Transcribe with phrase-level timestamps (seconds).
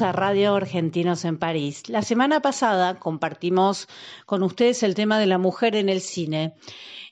[0.00, 1.88] A Radio Argentinos en París.
[1.88, 3.86] La semana pasada compartimos
[4.26, 6.54] con ustedes el tema de la mujer en el cine.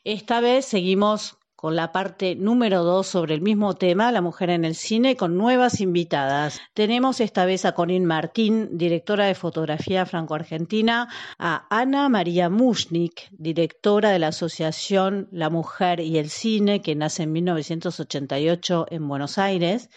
[0.03, 4.65] Esta vez seguimos con la parte número dos sobre el mismo tema, la mujer en
[4.65, 6.61] el cine, con nuevas invitadas.
[6.75, 14.11] Tenemos esta vez a Corinne Martín, directora de fotografía franco-argentina, a Ana María Mushnik, directora
[14.11, 19.89] de la Asociación La Mujer y el Cine, que nace en 1988 en Buenos Aires,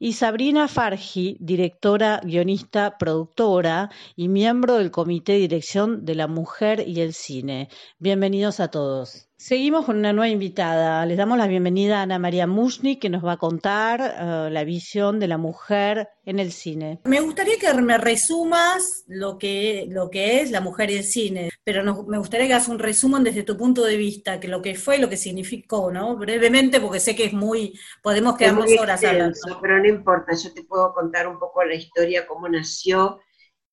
[0.00, 6.82] y Sabrina Fargi, directora, guionista, productora y miembro del Comité de Dirección de la Mujer
[6.88, 7.68] y el Cine.
[8.00, 9.28] Bienvenidos a todos.
[9.36, 11.04] Seguimos con una nueva invitada.
[11.06, 14.62] Les damos la bienvenida a Ana María Mushnik, que nos va a contar uh, la
[14.62, 17.00] visión de la mujer en el cine.
[17.04, 21.50] Me gustaría que me resumas lo que, lo que es la mujer y el cine,
[21.64, 24.62] pero no, me gustaría que hagas un resumen desde tu punto de vista, que lo
[24.62, 26.16] que fue y lo que significó, ¿no?
[26.16, 29.60] Brevemente, porque sé que es muy, podemos quedarnos muy horas extenso, hablando.
[29.60, 33.20] Pero no importa, yo te puedo contar un poco la historia, cómo nació.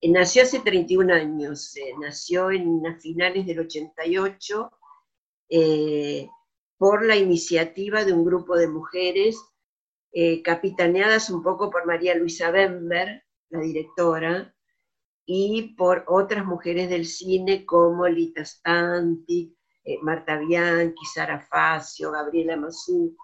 [0.02, 4.72] Eh, nació hace 31 años, eh, nació en a finales del 88
[5.54, 6.30] eh,
[6.78, 9.38] por la iniciativa de un grupo de mujeres
[10.14, 14.56] eh, capitaneadas un poco por María Luisa Bember, la directora,
[15.26, 19.54] y por otras mujeres del cine como Lita Stanti,
[19.84, 23.18] eh, Marta Bianchi, Sara Facio, Gabriela Mazú,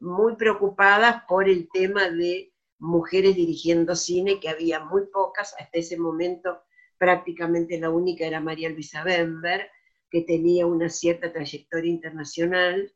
[0.00, 5.98] muy preocupadas por el tema de mujeres dirigiendo cine, que había muy pocas, hasta ese
[5.98, 6.60] momento
[6.98, 9.70] prácticamente la única era María Luisa Bember,
[10.10, 12.92] que tenía una cierta trayectoria internacional,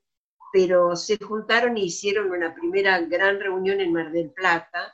[0.53, 4.93] pero se juntaron y hicieron una primera gran reunión en Mar del Plata,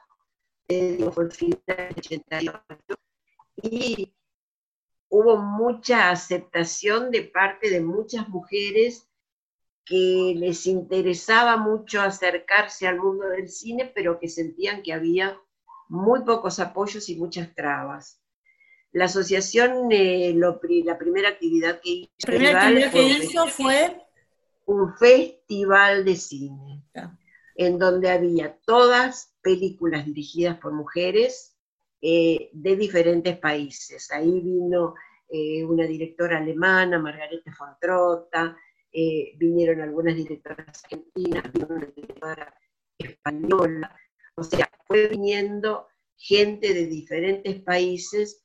[0.69, 2.95] eh, fue el final del 88,
[3.63, 4.15] y
[5.09, 9.09] hubo mucha aceptación de parte de muchas mujeres
[9.85, 15.41] que les interesaba mucho acercarse al mundo del cine, pero que sentían que había
[15.89, 18.20] muy pocos apoyos y muchas trabas.
[18.93, 23.97] La asociación, eh, lo, la primera actividad que hizo, La primera actividad que hizo fue
[24.67, 26.83] un festival de cine,
[27.57, 31.57] en donde había todas películas dirigidas por mujeres
[32.01, 34.11] eh, de diferentes países.
[34.11, 34.95] Ahí vino
[35.29, 38.57] eh, una directora alemana, Margarete von Trotta,
[38.93, 42.55] eh, vinieron algunas directoras argentinas, vino una directora
[42.99, 43.97] española,
[44.35, 45.87] o sea, fue viniendo
[46.17, 48.45] gente de diferentes países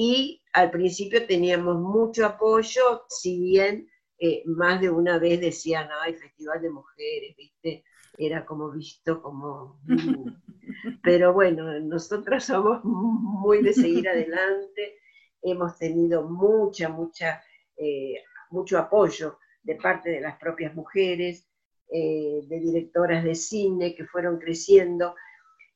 [0.00, 6.14] y al principio teníamos mucho apoyo, si bien eh, más de una vez decían, ay,
[6.14, 7.82] Festival de Mujeres, ¿viste?
[8.16, 9.80] Era como visto como...
[11.02, 15.00] Pero bueno, nosotros somos muy de seguir adelante,
[15.42, 17.42] hemos tenido mucha, mucha,
[17.76, 21.48] eh, mucho apoyo de parte de las propias mujeres,
[21.90, 25.16] eh, de directoras de cine que fueron creciendo.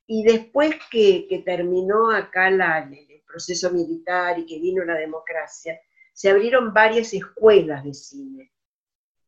[0.06, 5.81] Y después que, que terminó acá la, el proceso militar y que vino la democracia,
[6.12, 8.52] se abrieron varias escuelas de cine.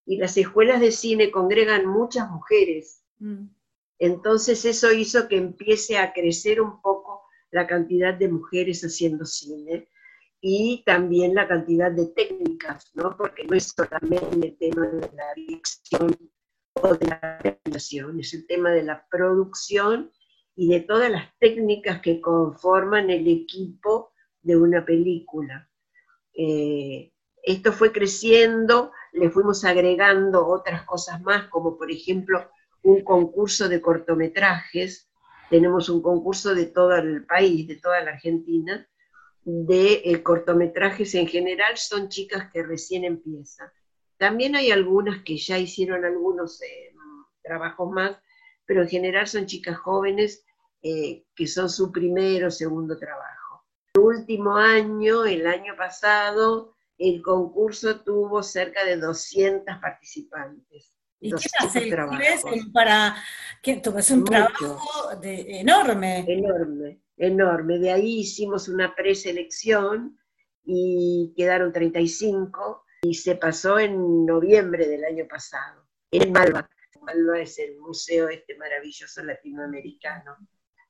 [0.05, 3.03] Y las escuelas de cine congregan muchas mujeres.
[3.19, 3.47] Mm.
[3.99, 9.89] Entonces eso hizo que empiece a crecer un poco la cantidad de mujeres haciendo cine
[10.41, 13.17] y también la cantidad de técnicas, ¿no?
[13.17, 16.15] Porque no es solamente el tema de la dirección
[16.75, 20.13] o de la realización, es el tema de la producción
[20.57, 24.13] y de todas las técnicas que conforman el equipo
[24.43, 25.69] de una película.
[26.33, 27.13] Eh,
[27.43, 32.51] esto fue creciendo, le fuimos agregando otras cosas más, como por ejemplo
[32.83, 35.11] un concurso de cortometrajes,
[35.51, 38.87] tenemos un concurso de todo el país, de toda la Argentina,
[39.45, 43.69] de eh, cortometrajes en general, son chicas que recién empiezan.
[44.17, 46.95] También hay algunas que ya hicieron algunos eh,
[47.43, 48.17] trabajos más,
[48.67, 50.45] pero en general son chicas jóvenes
[50.83, 53.65] eh, que son su primero o segundo trabajo.
[53.95, 60.93] El último año, el año pasado, el concurso tuvo cerca de 200 participantes.
[61.21, 63.17] ¿Y qué 200 hace el juez para
[63.63, 64.31] que es un Mucho.
[64.31, 66.25] trabajo de- enorme?
[66.29, 67.79] Enorme, enorme.
[67.79, 70.19] De ahí hicimos una preselección
[70.65, 76.69] y quedaron 35 y se pasó en noviembre del año pasado, en Malva.
[77.35, 80.37] Es el museo este maravilloso latinoamericano.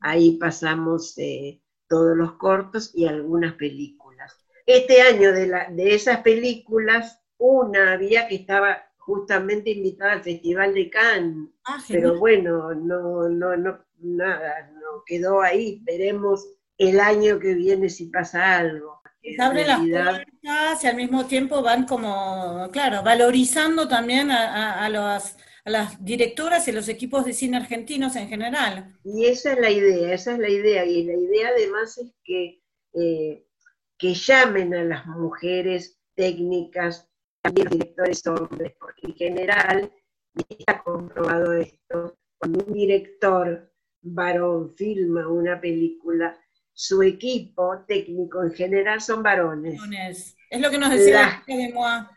[0.00, 4.36] Ahí pasamos eh, todos los cortos y algunas películas.
[4.66, 10.74] Este año de, la, de esas películas, una había que estaba justamente invitada al Festival
[10.74, 15.80] de Cannes, ah, pero bueno, no, no, no, nada, no quedó ahí.
[15.84, 16.46] Veremos
[16.78, 19.02] el año que viene si pasa algo.
[19.22, 24.88] Se abren las puertas y al mismo tiempo van como, claro, valorizando también a,
[25.64, 28.98] las directoras y los equipos de cine argentinos en general.
[29.02, 30.84] Y esa es la idea, esa es la idea.
[30.84, 32.62] Y la idea además es que,
[32.92, 33.46] eh,
[33.98, 37.08] que llamen a las mujeres técnicas,
[37.40, 39.92] también directores hombres, porque en general,
[40.48, 43.72] está comprobado esto, cuando un director
[44.02, 46.38] varón filma una película,
[46.72, 49.80] su equipo técnico en general son varones.
[50.50, 52.10] Es lo que nos decía de Moa.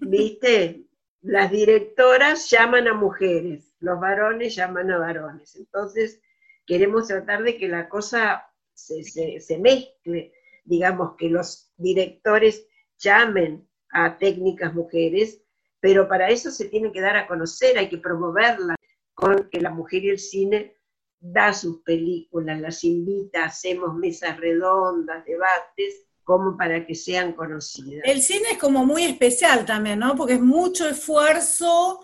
[0.00, 0.85] ¿Viste?
[1.26, 5.56] Las directoras llaman a mujeres, los varones llaman a varones.
[5.56, 6.20] Entonces,
[6.64, 10.32] queremos tratar de que la cosa se, mezcle,
[10.64, 12.68] digamos, que los directores
[12.98, 15.42] llamen a técnicas mujeres,
[15.80, 18.76] pero para eso se tiene que dar a conocer, hay que promoverla,
[19.12, 20.76] con que la mujer y el cine
[21.18, 28.02] da sus películas, las invita, hacemos mesas redondas, debates, como para que sean conocidas.
[28.04, 30.16] El cine es como muy especial también, ¿no?
[30.16, 32.00] Porque es mucho esfuerzo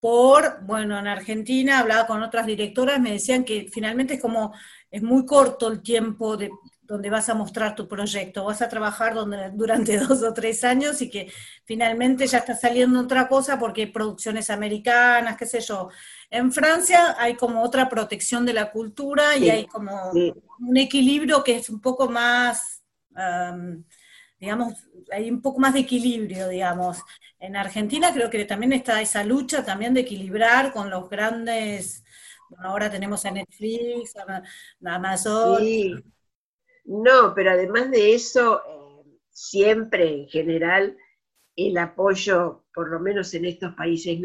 [0.00, 4.54] por, bueno, en Argentina hablaba con otras directoras, me decían que finalmente es como,
[4.90, 6.50] es muy corto el tiempo de,
[6.80, 11.02] donde vas a mostrar tu proyecto, vas a trabajar donde, durante dos o tres años
[11.02, 11.30] y que
[11.66, 15.90] finalmente ya está saliendo otra cosa porque hay producciones americanas, qué sé yo.
[16.30, 21.56] En Francia hay como otra protección de la cultura y hay como un equilibrio que
[21.56, 22.77] es un poco más,
[24.38, 24.74] digamos,
[25.10, 26.98] hay un poco más de equilibrio, digamos.
[27.38, 32.04] En Argentina creo que también está esa lucha también de equilibrar con los grandes,
[32.48, 34.42] bueno, ahora tenemos a Netflix, a
[34.94, 35.62] Amazon.
[36.84, 40.96] No, pero además de eso, eh, siempre en general
[41.54, 44.18] el apoyo, por lo menos en estos países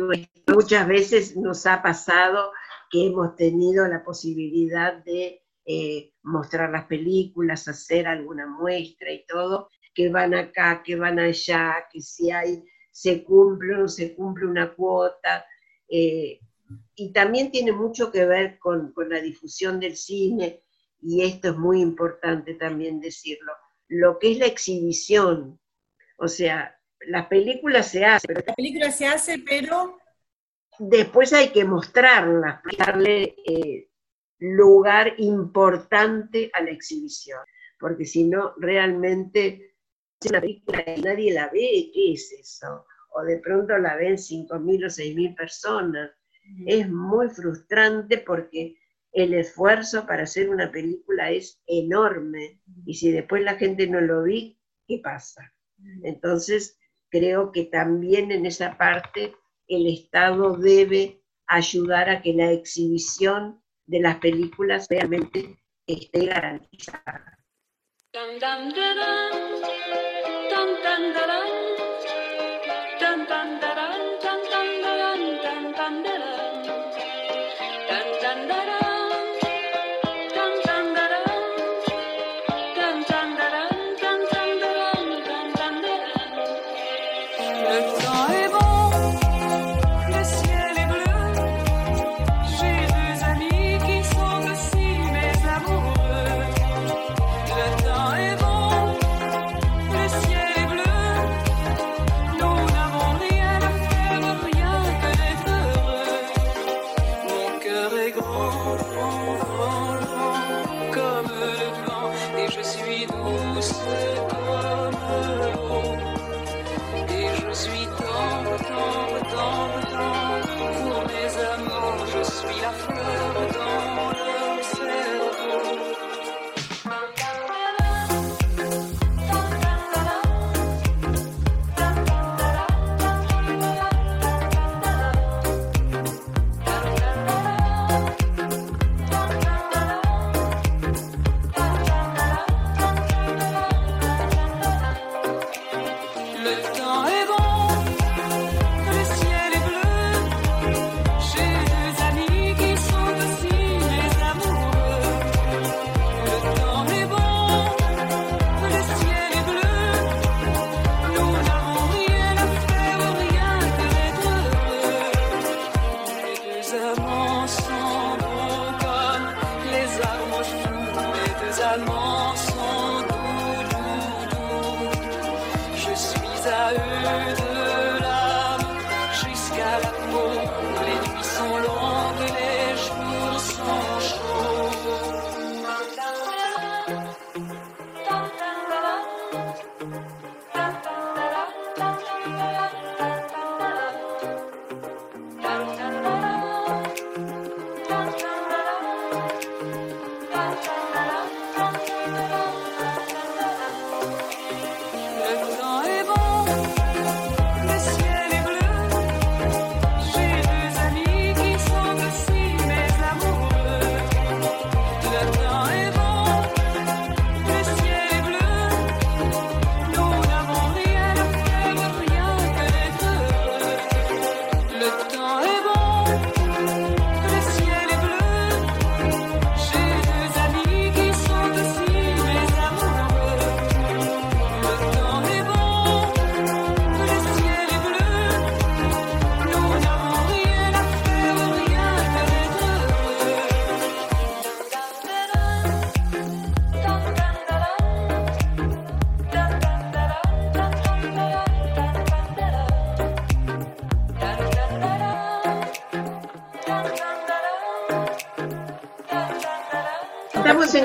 [0.47, 2.51] muchas veces nos ha pasado
[2.89, 9.69] que hemos tenido la posibilidad de eh, mostrar las películas, hacer alguna muestra y todo,
[9.93, 14.47] que van acá, que van allá, que si hay, se cumple o no se cumple
[14.47, 15.45] una cuota.
[15.87, 16.39] Eh,
[16.95, 20.63] y también tiene mucho que ver con, con la difusión del cine,
[21.01, 23.51] y esto es muy importante también decirlo,
[23.89, 25.59] lo que es la exhibición.
[26.17, 26.75] O sea,
[27.07, 28.27] la película se hace.
[28.27, 29.97] Pero la película se hace, pero...
[30.79, 33.89] Después hay que mostrarla, darle eh,
[34.43, 37.39] lugar importante a la exhibición,
[37.79, 39.75] porque si no, realmente
[40.19, 42.85] es una película y nadie la ve, ¿qué es eso?
[43.13, 46.11] O de pronto la ven 5.000 o 6.000 personas.
[46.65, 48.75] Es muy frustrante porque
[49.13, 54.23] el esfuerzo para hacer una película es enorme y si después la gente no lo
[54.23, 55.53] vi, ¿qué pasa?
[56.03, 56.77] Entonces,
[57.09, 59.35] creo que también en esa parte
[59.67, 67.37] el Estado debe ayudar a que la exhibición de las películas realmente esté garantizada.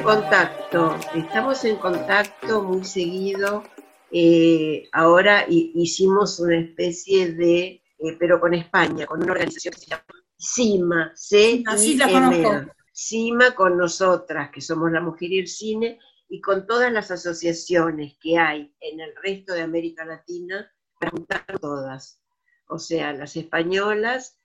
[0.09, 3.62] Contacto, estamos en contacto muy seguido.
[4.11, 9.91] Eh, ahora hicimos una especie de, eh, pero con España, con una organización que se
[9.91, 10.05] llama
[10.41, 12.73] CIMA, c Así la conozco.
[12.91, 15.99] CIMA con nosotras, que somos la mujer y el cine,
[16.31, 21.45] y con todas las asociaciones que hay en el resto de América Latina, para juntar
[21.61, 22.23] todas.
[22.67, 24.38] O sea, las españolas,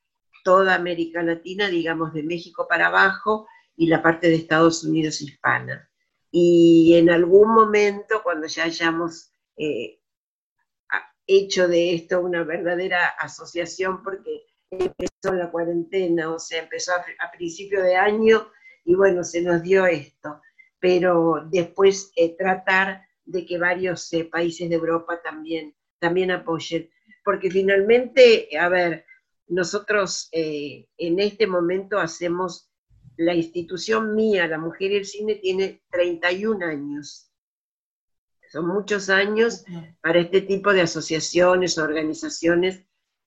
[0.43, 5.89] toda América Latina, digamos de México para abajo, y la parte de Estados Unidos hispana.
[6.31, 9.99] Y en algún momento, cuando ya hayamos eh,
[11.27, 17.83] hecho de esto una verdadera asociación, porque empezó la cuarentena, o sea, empezó a, principio
[17.83, 18.47] de año
[18.83, 20.41] y bueno, se nos dio esto.
[20.79, 26.89] Pero después eh, tratar de que varios eh, países de Europa también, también apoyen.
[27.23, 29.05] Porque finalmente, a ver,
[29.47, 32.72] nosotros en este momento hacemos
[33.17, 37.29] la institución mía, la mujer y el cine, tiene 31 años.
[38.51, 39.65] Son muchos años
[40.01, 42.83] para este tipo de asociaciones, organizaciones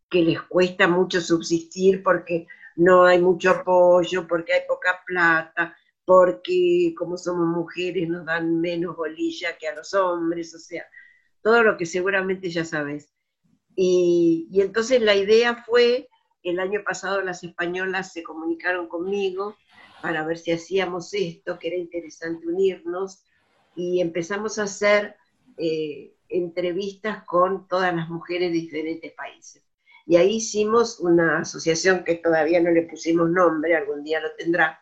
[0.09, 6.95] que les cuesta mucho subsistir porque no hay mucho apoyo, porque hay poca plata, porque
[6.97, 10.85] como somos mujeres nos dan menos bolilla que a los hombres, o sea,
[11.43, 13.13] todo lo que seguramente ya sabes.
[13.75, 16.09] Y, y entonces la idea fue,
[16.43, 19.57] el año pasado las españolas se comunicaron conmigo
[20.07, 23.25] para ver si hacíamos esto, que era interesante unirnos,
[23.75, 25.17] y empezamos a hacer
[25.59, 29.65] eh, entrevistas con todas las mujeres de diferentes países.
[30.07, 34.81] Y ahí hicimos una asociación que todavía no le pusimos nombre, algún día lo tendrá,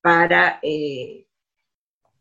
[0.00, 1.26] para eh,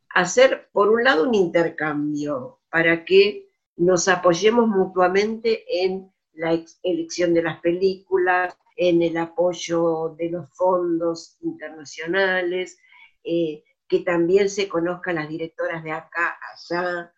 [0.10, 3.48] hacer, por un lado, un intercambio, para que
[3.78, 11.38] nos apoyemos mutuamente en la elección de las películas, en el apoyo de los fondos
[11.42, 12.78] internacionales,
[13.24, 17.14] eh, que también se conozcan las directoras de acá, allá.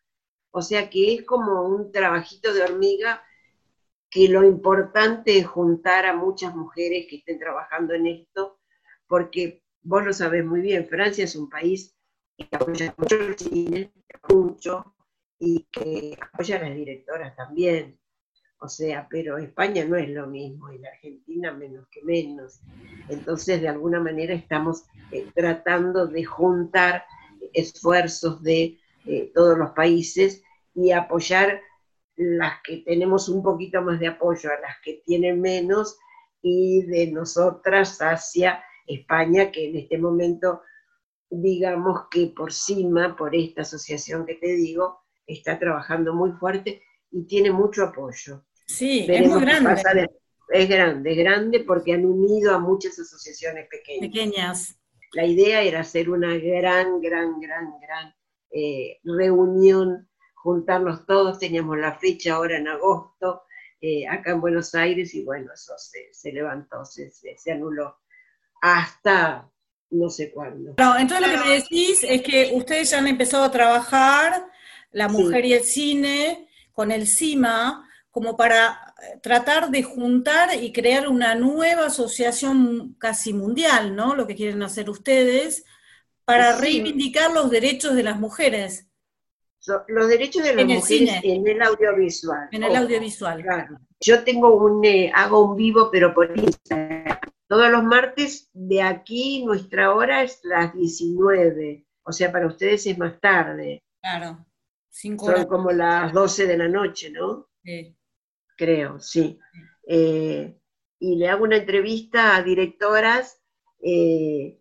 [0.51, 3.23] O sea que es como un trabajito de hormiga
[4.09, 8.59] que lo importante es juntar a muchas mujeres que estén trabajando en esto,
[9.07, 11.95] porque vos lo sabés muy bien, Francia es un país
[12.37, 13.93] que apoya mucho el cine,
[14.29, 14.95] mucho,
[15.39, 17.99] y que apoya a las directoras también.
[18.59, 22.61] O sea, pero España no es lo mismo y la Argentina menos que menos.
[23.09, 27.05] Entonces, de alguna manera estamos eh, tratando de juntar
[27.53, 30.41] esfuerzos de eh, todos los países
[30.73, 31.61] y apoyar
[32.15, 35.97] las que tenemos un poquito más de apoyo a las que tienen menos
[36.41, 40.61] y de nosotras hacia España, que en este momento,
[41.29, 47.25] digamos que por cima, por esta asociación que te digo, está trabajando muy fuerte y
[47.25, 48.44] tiene mucho apoyo.
[48.65, 49.81] Sí, es muy grande.
[50.49, 54.01] es grande, es grande porque han unido a muchas asociaciones pequeñas.
[54.01, 54.75] Pequeñas.
[55.13, 58.13] La idea era hacer una gran, gran, gran, gran
[58.51, 63.43] eh, reunión, juntarnos todos, teníamos la fecha ahora en agosto,
[63.81, 67.97] eh, acá en Buenos Aires, y bueno, eso se, levantó, se, se, anuló.
[68.61, 69.49] Hasta
[69.91, 70.73] no sé cuándo.
[70.77, 74.47] No, entonces lo que me decís es que ustedes ya han empezado a trabajar,
[74.91, 80.71] la mujer y el cine, con el CIMA, como para eh, tratar de juntar y
[80.71, 84.15] crear una nueva asociación casi mundial, ¿no?
[84.15, 85.65] Lo que quieren hacer ustedes,
[86.23, 88.87] para reivindicar los derechos de las mujeres.
[89.89, 92.47] los derechos de las mujeres en el audiovisual.
[92.53, 93.41] En el audiovisual.
[93.43, 93.79] Claro.
[93.99, 97.19] Yo tengo un, eh, hago un vivo, pero por Instagram.
[97.49, 101.85] Todos los martes de aquí, nuestra hora es las 19.
[102.03, 103.83] O sea, para ustedes es más tarde.
[104.01, 104.45] Claro.
[104.89, 107.49] Cinco Son como las 12 de la noche, ¿no?
[107.61, 107.93] Sí
[108.55, 109.39] creo, sí.
[109.87, 110.57] Eh,
[110.99, 113.41] y le hago una entrevista a directoras
[113.81, 114.59] eh,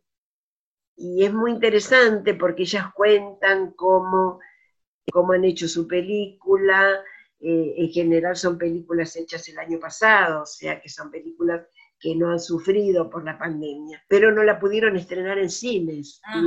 [0.96, 4.40] y es muy interesante porque ellas cuentan cómo,
[5.10, 7.02] cómo han hecho su película.
[7.40, 11.66] Eh, en general son películas hechas el año pasado, o sea que son películas
[11.98, 16.20] que no han sufrido por la pandemia, pero no la pudieron estrenar en cines.
[16.24, 16.40] Ah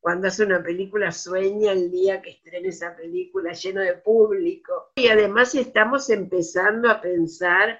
[0.00, 4.92] cuando hace una película sueña el día que estrene esa película lleno de público.
[4.96, 7.78] Y además estamos empezando a pensar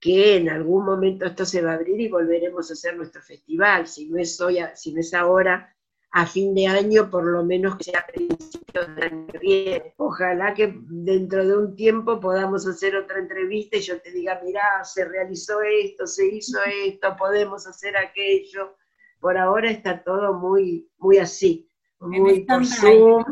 [0.00, 3.88] que en algún momento esto se va a abrir y volveremos a hacer nuestro festival,
[3.88, 5.74] si no es hoy, si no es ahora,
[6.12, 9.94] a fin de año, por lo menos que sea a principios del año que viene.
[9.96, 14.84] Ojalá que dentro de un tiempo podamos hacer otra entrevista y yo te diga, mirá,
[14.84, 18.76] se realizó esto, se hizo esto, podemos hacer aquello
[19.20, 21.68] por ahora está todo muy, muy así,
[22.00, 23.24] muy por Zoom.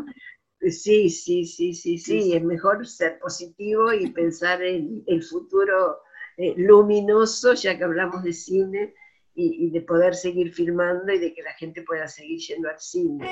[0.59, 5.99] Sí, sí, sí, sí, sí, es mejor ser positivo y pensar en el futuro
[6.35, 8.93] eh, luminoso, ya que hablamos de cine,
[9.39, 13.29] y, de poder seguir filmando y de que la gente pueda seguir yendo al cine.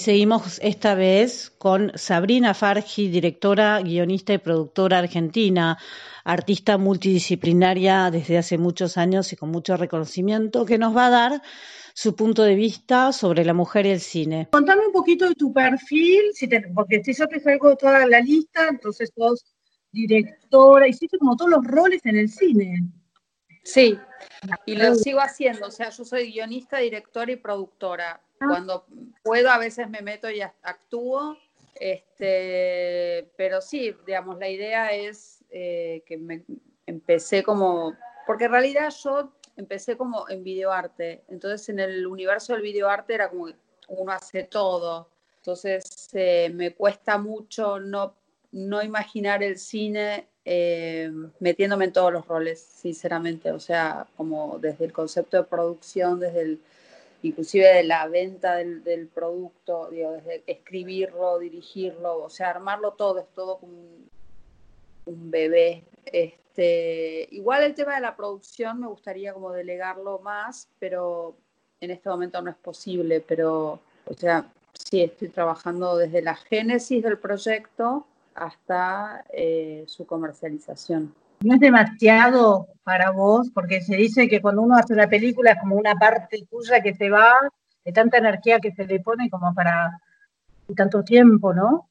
[0.00, 5.78] Seguimos esta vez con Sabrina Fargi, directora, guionista y productora argentina,
[6.24, 11.42] artista multidisciplinaria desde hace muchos años y con mucho reconocimiento, que nos va a dar
[11.94, 14.48] su punto de vista sobre la mujer y el cine.
[14.50, 18.68] Contame un poquito de tu perfil, si porque si yo te salgo toda la lista,
[18.68, 19.44] entonces sos
[19.92, 22.84] directora, hiciste como todos los roles en el cine.
[23.62, 23.98] Sí,
[24.64, 28.20] y lo sigo haciendo, o sea, yo soy guionista, directora y productora.
[28.40, 28.86] Cuando
[29.22, 31.36] puedo a veces me meto y actúo,
[31.74, 36.44] este, pero sí, digamos, la idea es eh, que me
[36.86, 37.94] empecé como,
[38.26, 43.28] porque en realidad yo empecé como en videoarte, entonces en el universo del videoarte era
[43.28, 43.48] como
[43.88, 48.14] uno hace todo, entonces eh, me cuesta mucho no,
[48.52, 54.86] no imaginar el cine eh, metiéndome en todos los roles, sinceramente, o sea, como desde
[54.86, 56.60] el concepto de producción, desde el
[57.22, 63.28] inclusive de la venta del, producto, digo, desde escribirlo, dirigirlo, o sea, armarlo todo, es
[63.34, 63.72] todo como
[65.06, 65.84] un, bebé.
[66.06, 71.36] Este, igual el tema de la producción me gustaría como delegarlo más, pero
[71.80, 77.02] en este momento no es posible, pero, o sea, sí, estoy trabajando desde la génesis
[77.02, 84.42] del proyecto hasta eh, su comercialización no es demasiado para vos, porque se dice que
[84.42, 87.34] cuando uno hace una película es como una parte tuya que se va,
[87.84, 90.00] de tanta energía que se le pone como para
[90.76, 91.88] tanto tiempo, ¿no?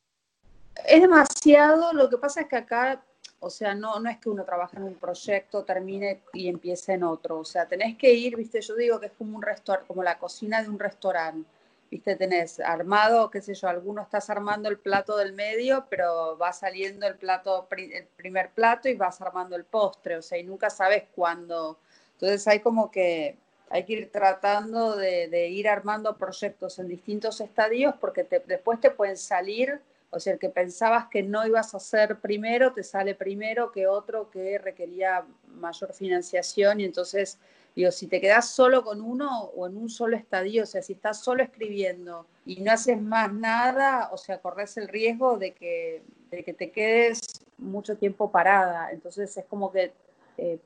[0.88, 3.02] Es demasiado, lo que pasa es que acá,
[3.40, 7.04] o sea, no, no es que uno trabaje en un proyecto, termine y empiece en
[7.04, 10.04] otro, o sea, tenés que ir, viste, yo digo que es como un restaurante, como
[10.04, 11.50] la cocina de un restaurante.
[11.90, 16.54] Viste, tenés armado, qué sé yo, alguno estás armando el plato del medio, pero va
[16.54, 20.70] saliendo el plato, el primer plato y vas armando el postre, o sea, y nunca
[20.70, 21.80] sabes cuándo.
[22.14, 23.38] Entonces hay como que
[23.70, 29.18] hay que ir tratando de, ir armando proyectos en distintos estadios porque después te pueden
[29.18, 33.72] salir, o sea, el que pensabas que no ibas a hacer primero, te sale primero
[33.72, 37.38] que otro que requería mayor financiación y entonces
[37.76, 40.94] Digo, si te quedas solo con uno o en un solo estadio, o sea, si
[40.94, 46.02] estás solo escribiendo y no haces más nada, o sea, corres el riesgo de que,
[46.32, 47.20] de que te quedes
[47.58, 48.92] mucho tiempo parada.
[48.92, 49.94] Entonces es como que
[50.38, 50.60] eh,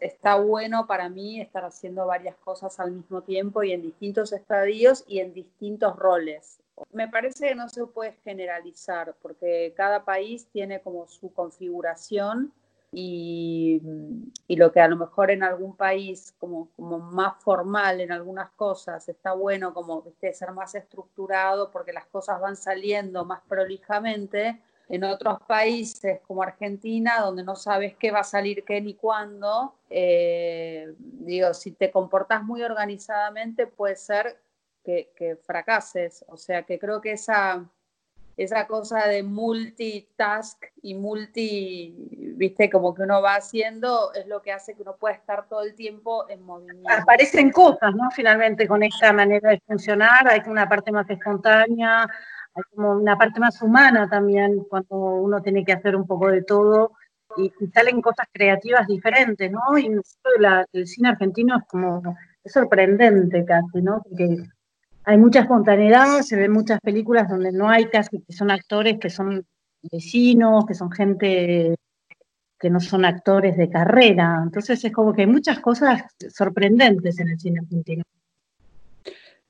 [0.00, 5.04] está bueno para mí estar haciendo varias cosas al mismo tiempo y en distintos estadios
[5.06, 6.58] y en distintos roles.
[6.92, 12.52] Me parece que no se puede generalizar porque cada país tiene como su configuración
[12.94, 13.82] y,
[14.46, 18.50] y, lo que a lo mejor en algún país como, como más formal en algunas
[18.52, 20.32] cosas está bueno como ¿viste?
[20.32, 27.20] ser más estructurado porque las cosas van saliendo más prolijamente, en otros países como Argentina,
[27.20, 32.42] donde no sabes qué va a salir qué ni cuándo, eh, digo, si te comportas
[32.42, 34.38] muy organizadamente puede ser
[34.84, 37.66] que fracases, o sea que creo que esa
[38.36, 41.94] esa cosa de multitask y multi,
[42.36, 45.62] viste, como que uno va haciendo, es lo que hace que uno pueda estar todo
[45.62, 46.90] el tiempo en movimiento.
[46.90, 48.10] Aparecen cosas, ¿no?
[48.10, 52.02] Finalmente con esta manera de funcionar, hay una parte más espontánea,
[52.54, 56.42] hay como una parte más humana también, cuando uno tiene que hacer un poco de
[56.42, 56.92] todo
[57.36, 59.78] y, salen cosas creativas diferentes, ¿no?
[59.78, 59.90] Y
[60.72, 62.02] el cine argentino es como,
[62.42, 64.02] es sorprendente casi, ¿no?
[64.02, 64.44] Porque
[65.04, 69.10] hay mucha espontaneidad, se ven muchas películas donde no hay casi, que son actores que
[69.10, 69.46] son
[69.82, 71.76] vecinos, que son gente
[72.58, 74.40] que no son actores de carrera.
[74.42, 78.04] Entonces es como que hay muchas cosas sorprendentes en el cine argentino.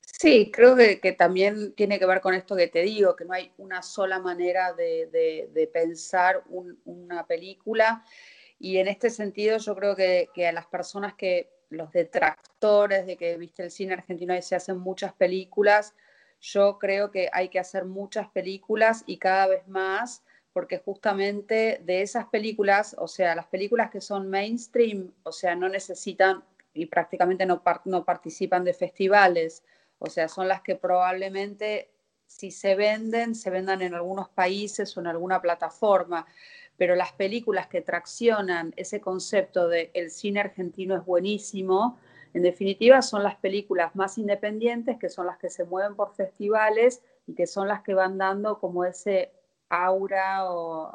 [0.01, 3.51] Sí, creo que, también tiene que ver con esto que te digo, que no hay
[3.57, 6.43] una sola manera de, pensar
[6.83, 8.03] una película.
[8.59, 13.17] Y en este sentido yo creo que, que a las personas que los detractores de
[13.17, 15.93] que, viste, el cine argentino y se hacen muchas películas,
[16.41, 20.23] yo creo que hay que hacer muchas películas y cada vez más,
[20.53, 25.69] porque justamente de esas películas, o sea, las películas que son mainstream, o sea, no
[25.69, 29.63] necesitan y prácticamente no, no participan de festivales,
[29.99, 31.89] o sea, son las que probablemente
[32.27, 36.25] si se venden, se vendan en algunos países o en alguna plataforma
[36.77, 41.97] pero las películas que traccionan ese concepto de el cine argentino es buenísimo,
[42.33, 47.01] en definitiva son las películas más independientes, que son las que se mueven por festivales
[47.27, 49.31] y que son las que van dando como ese
[49.69, 50.91] aura o,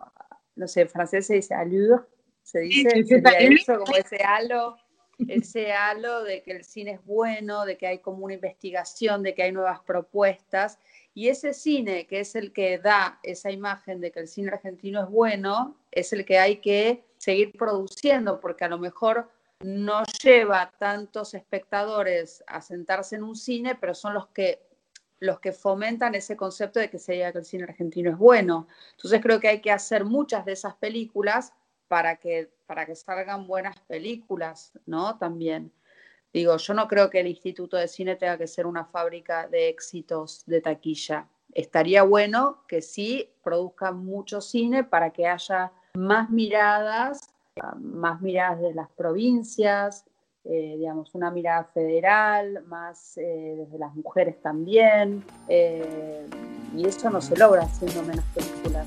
[0.57, 2.03] no sé, en francés se dice allure,
[2.43, 4.77] se dice, eso, como ese halo,
[5.29, 9.35] ese halo de que el cine es bueno, de que hay como una investigación, de
[9.35, 10.79] que hay nuevas propuestas
[11.15, 15.03] y ese cine, que es el que da esa imagen de que el cine argentino
[15.03, 19.29] es bueno, es el que hay que seguir produciendo, porque a lo mejor
[19.61, 24.63] no lleva tantos espectadores a sentarse en un cine, pero son los que
[25.21, 28.67] los que fomentan ese concepto de que se diga que el cine argentino es bueno.
[28.93, 31.53] Entonces creo que hay que hacer muchas de esas películas
[31.89, 35.19] para que, para que salgan buenas películas, ¿no?
[35.19, 35.71] También.
[36.33, 39.69] Digo, yo no creo que el Instituto de Cine tenga que ser una fábrica de
[39.69, 41.27] éxitos de taquilla.
[41.53, 47.29] Estaría bueno que sí produzcan mucho cine para que haya más miradas,
[47.81, 50.05] más miradas de las provincias,
[50.45, 55.25] eh, digamos, una mirada federal, más eh, desde las mujeres también.
[55.49, 56.27] Eh,
[56.77, 58.87] y eso no se logra haciendo menos películas.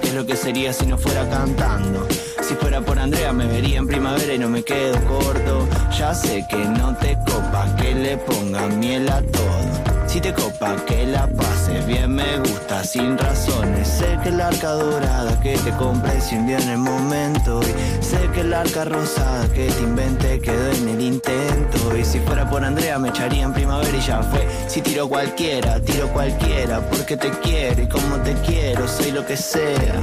[0.00, 2.06] qué es lo que sería si no fuera cantando.
[2.42, 5.68] Si fuera por Andrea me vería en primavera y no me quedo corto.
[5.98, 9.85] Ya sé que no te copa que le ponga miel a todo.
[10.16, 13.86] Si te copa que la pases bien me gusta sin razones.
[13.86, 17.60] Sé que el arca dorada que te compré hundió en el momento.
[17.60, 21.94] Y sé que el arca rosada que te inventé quedó en el intento.
[21.94, 24.48] Y si fuera por Andrea me echaría en primavera y ya fue.
[24.68, 29.36] Si tiro cualquiera, tiro cualquiera Porque te quiero y como te quiero soy lo que
[29.36, 30.00] sea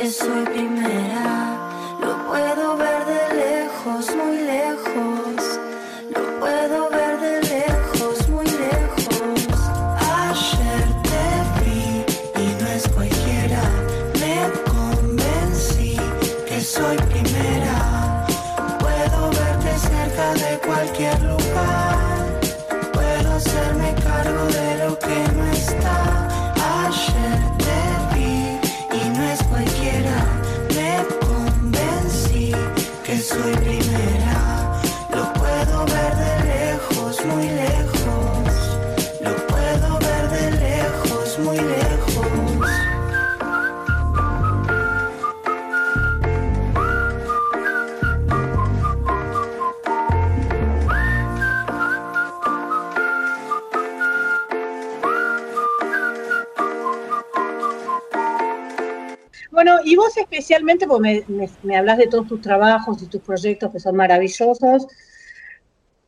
[0.00, 1.58] que soy primera.
[2.00, 5.29] Lo puedo ver de lejos, muy lejos.
[60.40, 61.24] Especialmente, porque
[61.62, 64.86] me, hablas de todos tus trabajos y tus proyectos que son maravillosos,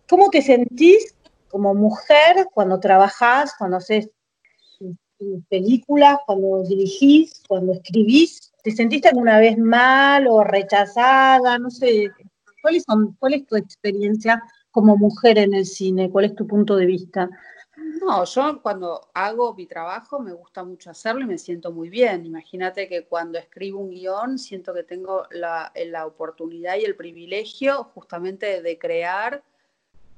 [0.08, 1.14] ¿cómo te sentís
[1.48, 4.10] como mujer cuando trabajás, cuando haces
[5.48, 8.52] películas, cuando dirigís, cuando escribís?
[8.64, 11.58] ¿Te sentiste alguna vez mal o rechazada?
[11.58, 12.10] No sé,
[12.62, 12.84] ¿cuáles
[13.18, 16.10] ¿cuál es tu experiencia como mujer en el cine?
[16.10, 17.28] ¿Cuál es tu punto de vista?
[18.02, 22.26] No, yo cuando hago mi trabajo me gusta mucho hacerlo y me siento muy bien.
[22.26, 27.84] Imagínate que cuando escribo un guion siento que tengo la, la oportunidad y el privilegio
[27.94, 29.44] justamente de crear,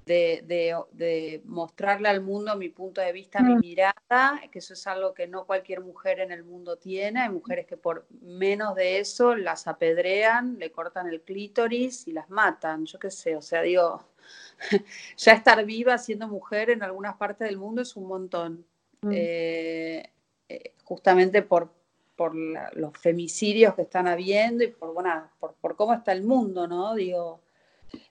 [0.06, 3.46] de, de, de, mostrarle al mundo mi punto de vista, mm.
[3.46, 7.20] mi mirada, que eso es algo que no cualquier mujer en el mundo tiene.
[7.20, 12.30] Hay mujeres que por menos de eso las apedrean, le cortan el clítoris y las
[12.30, 12.86] matan.
[12.86, 14.13] Yo qué sé, o sea, digo
[15.16, 18.64] ya estar viva siendo mujer en algunas partes del mundo es un montón.
[19.02, 19.10] Mm.
[19.12, 20.10] Eh,
[20.48, 21.70] eh, justamente por,
[22.16, 26.22] por la, los femicidios que están habiendo y por, bueno, por, por, cómo está el
[26.22, 26.94] mundo, ¿no?
[26.94, 27.40] Digo,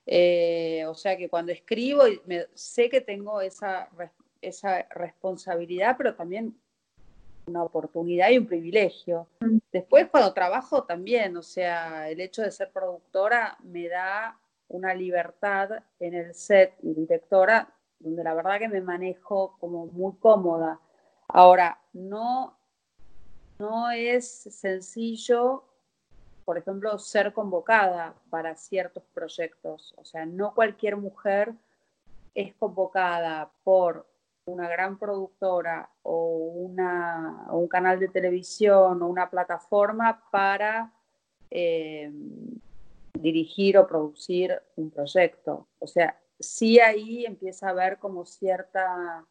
[0.06, 3.90] eh, o sea que cuando escribo me, sé que tengo esa,
[4.42, 6.56] esa responsabilidad, pero también
[7.46, 9.28] una oportunidad y un privilegio.
[9.40, 9.58] Mm.
[9.72, 14.40] Después cuando trabajo también, o sea, el hecho de ser productora me da
[14.74, 20.14] una libertad en el set y directora, donde la verdad que me manejo como muy
[20.18, 20.80] cómoda.
[21.28, 22.58] Ahora, no,
[23.60, 25.64] no es sencillo,
[26.44, 29.94] por ejemplo, ser convocada para ciertos proyectos.
[29.98, 31.54] O sea, no cualquier mujer
[32.34, 34.08] es convocada por
[34.46, 40.92] una gran productora o, una, un canal de televisión o una plataforma para
[41.52, 42.12] eh,
[43.24, 45.68] dirigir o producir un proyecto.
[45.80, 49.26] O sea, sí ahí empieza a haber como cierta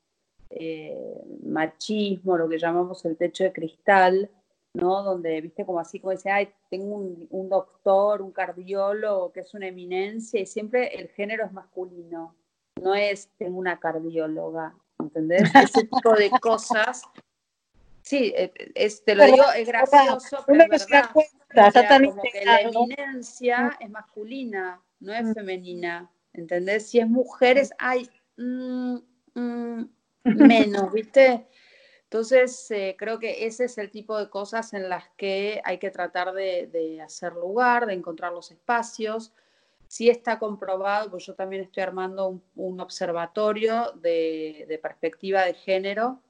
[0.50, 4.31] eh, machismo, lo que llamamos el techo de cristal,
[4.74, 5.02] ¿no?
[5.02, 9.52] Donde, viste, como así, como dice, ay, tengo un, un, doctor, un cardiólogo que es
[9.55, 12.35] una eminencia y siempre el género es masculino,
[12.81, 15.42] no es tengo una cardióloga, ¿entendés?
[15.55, 17.02] Ese tipo de cosas.
[18.00, 21.11] Sí, es, te lo digo, es gracioso, pero es verdad.
[21.54, 26.88] O sea, como que la eminencia es masculina, no es femenina, ¿entendés?
[26.88, 28.96] Si es mujeres, hay mm,
[29.34, 29.90] mm,
[30.24, 31.46] menos, ¿viste?
[32.04, 35.90] Entonces, eh, creo que ese es el tipo de cosas en las que hay que
[35.90, 39.32] tratar de, de hacer lugar, de encontrar los espacios.
[39.88, 45.54] Sí está comprobado, pues yo también estoy armando un, un observatorio de, de, perspectiva de
[45.54, 46.20] género.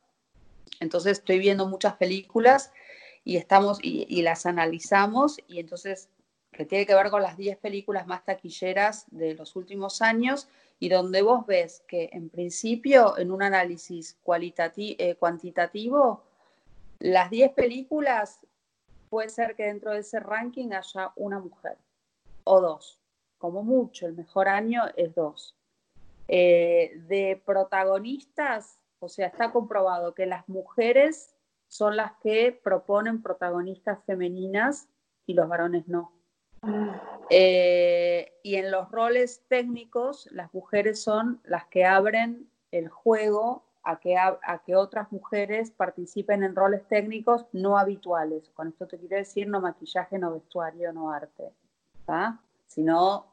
[0.79, 2.73] Entonces, estoy viendo muchas películas
[3.25, 6.09] y, estamos, y, las analizamos y entonces
[6.51, 10.89] que tiene que ver con las 10 películas más taquilleras de los últimos años y
[10.91, 16.23] donde vos ves que en principio en un análisis eh, cuantitativo
[16.99, 18.41] las 10 películas
[19.09, 21.77] puede ser que dentro de ese ranking haya una mujer
[22.45, 22.99] o dos,
[23.39, 25.57] como mucho, el mejor año es dos.
[26.29, 31.32] Eh, de protagonistas, o sea, está comprobado que las mujeres
[31.73, 34.91] son las que proponen protagonistas femeninas
[35.25, 36.13] y los varones no.
[37.31, 43.99] Eh, y en los roles técnicos, las mujeres son las que abren el juego a
[44.01, 48.51] que, a, que otras mujeres participen en roles técnicos no habituales.
[48.51, 51.55] Con esto te quiero decir no maquillaje, no vestuario, no arte,
[52.67, 53.33] sino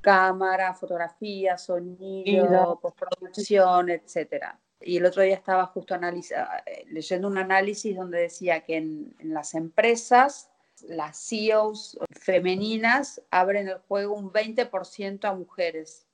[0.00, 4.54] cámara, fotografía, sonido, postproducción, etc.
[4.84, 9.34] Y el otro día estaba justo eh, leyendo un análisis donde decía que en, en
[9.34, 10.50] las empresas
[10.88, 16.06] las CEOs femeninas abren el juego un 20% a mujeres.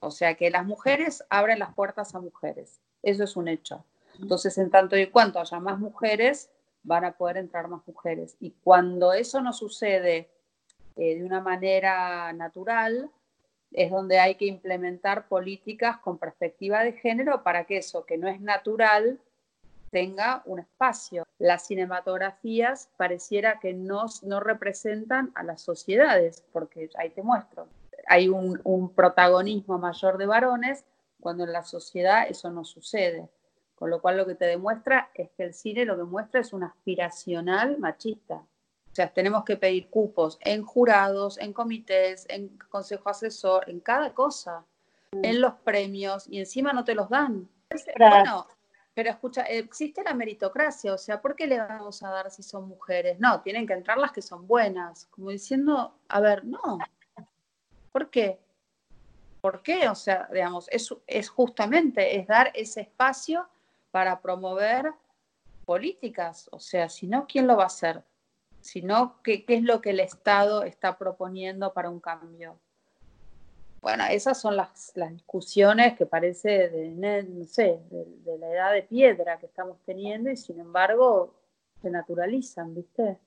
[0.00, 2.80] O sea que las mujeres abren las puertas a mujeres.
[3.02, 3.84] Eso es un hecho.
[4.20, 6.50] Entonces, en tanto y cuanto haya más mujeres,
[6.82, 8.36] van a poder entrar más mujeres.
[8.40, 10.30] Y cuando eso no sucede
[10.96, 13.10] eh, de una manera natural,
[13.72, 18.28] es donde hay que implementar políticas con perspectiva de género para que eso que no
[18.28, 19.20] es natural
[19.90, 21.24] tenga un espacio.
[21.38, 27.68] Las cinematografías pareciera que no, no representan a las sociedades, porque ahí te muestro,
[28.06, 30.84] hay un, un protagonismo mayor de varones
[31.20, 33.28] cuando en la sociedad eso no sucede.
[33.74, 36.52] Con lo cual lo que te demuestra es que el cine lo que muestra es
[36.52, 38.42] un aspiracional machista.
[38.96, 44.14] O sea, tenemos que pedir cupos en jurados, en comités, en consejo asesor, en cada
[44.14, 44.64] cosa,
[45.12, 47.46] en los premios, y encima no te los dan.
[47.98, 48.46] Bueno,
[48.94, 52.68] pero escucha, existe la meritocracia, o sea, ¿por qué le vamos a dar si son
[52.68, 53.20] mujeres?
[53.20, 56.78] No, tienen que entrar las que son buenas, como diciendo, a ver, no.
[57.92, 58.40] ¿Por qué?
[59.42, 59.90] ¿Por qué?
[59.90, 63.46] O sea, digamos, es, es justamente, es dar ese espacio
[63.90, 64.90] para promover
[65.66, 66.48] políticas.
[66.50, 68.02] O sea, si no, ¿quién lo va a hacer?
[68.66, 72.58] Si no, ¿qué, ¿qué, es lo que el Estado está proponiendo para un cambio?
[73.80, 78.82] Bueno, esas son las, las discusiones que parece de, no sé, de, la edad de
[78.82, 81.32] piedra que estamos teniendo y sin embargo
[81.80, 83.20] se naturalizan, ¿viste?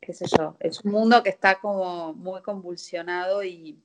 [0.00, 3.78] Qué sé yo, es un mundo que está como muy convulsionado y,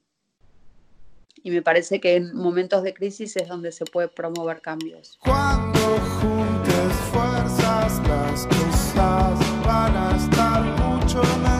[1.43, 5.19] y me parece que en momentos de crisis es donde se puede promover cambios.
[5.21, 5.79] Cuando
[6.21, 10.42] juntes fuerzas, las cosas van a estar
[11.13, 11.52] mucho mejor.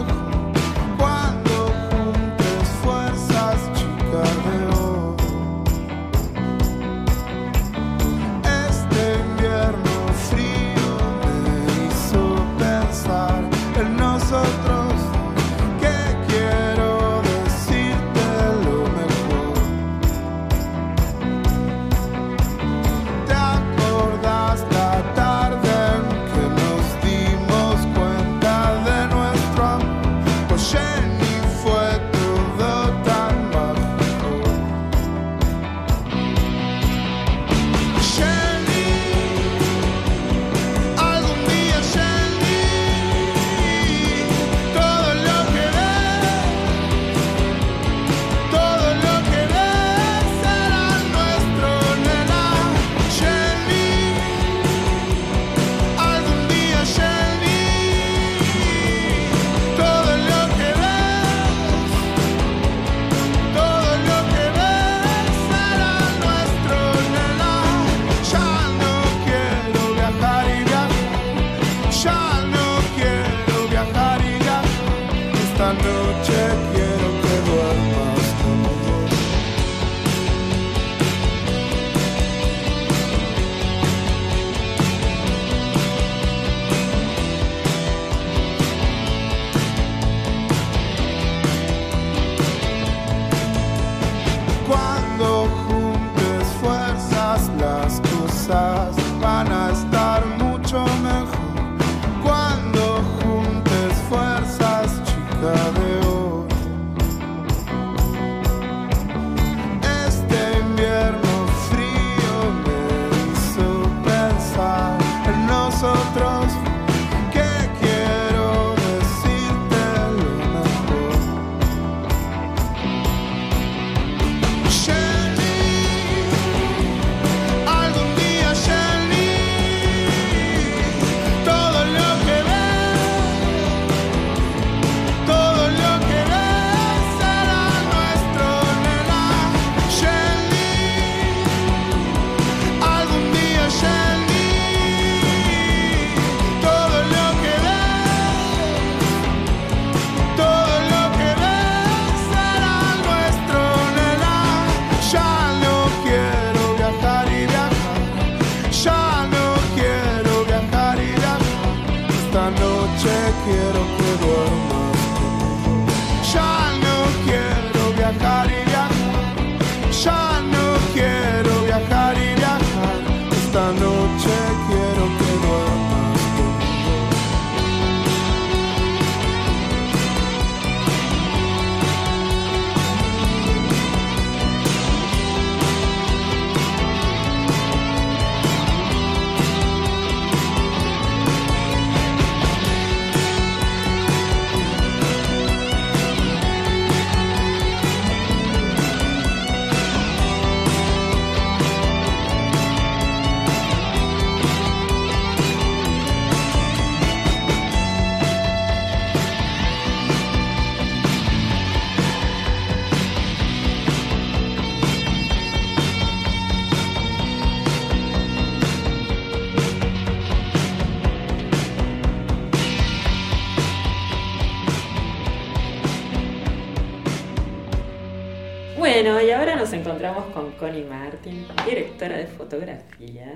[230.64, 233.34] Connie Martin, directora de fotografía.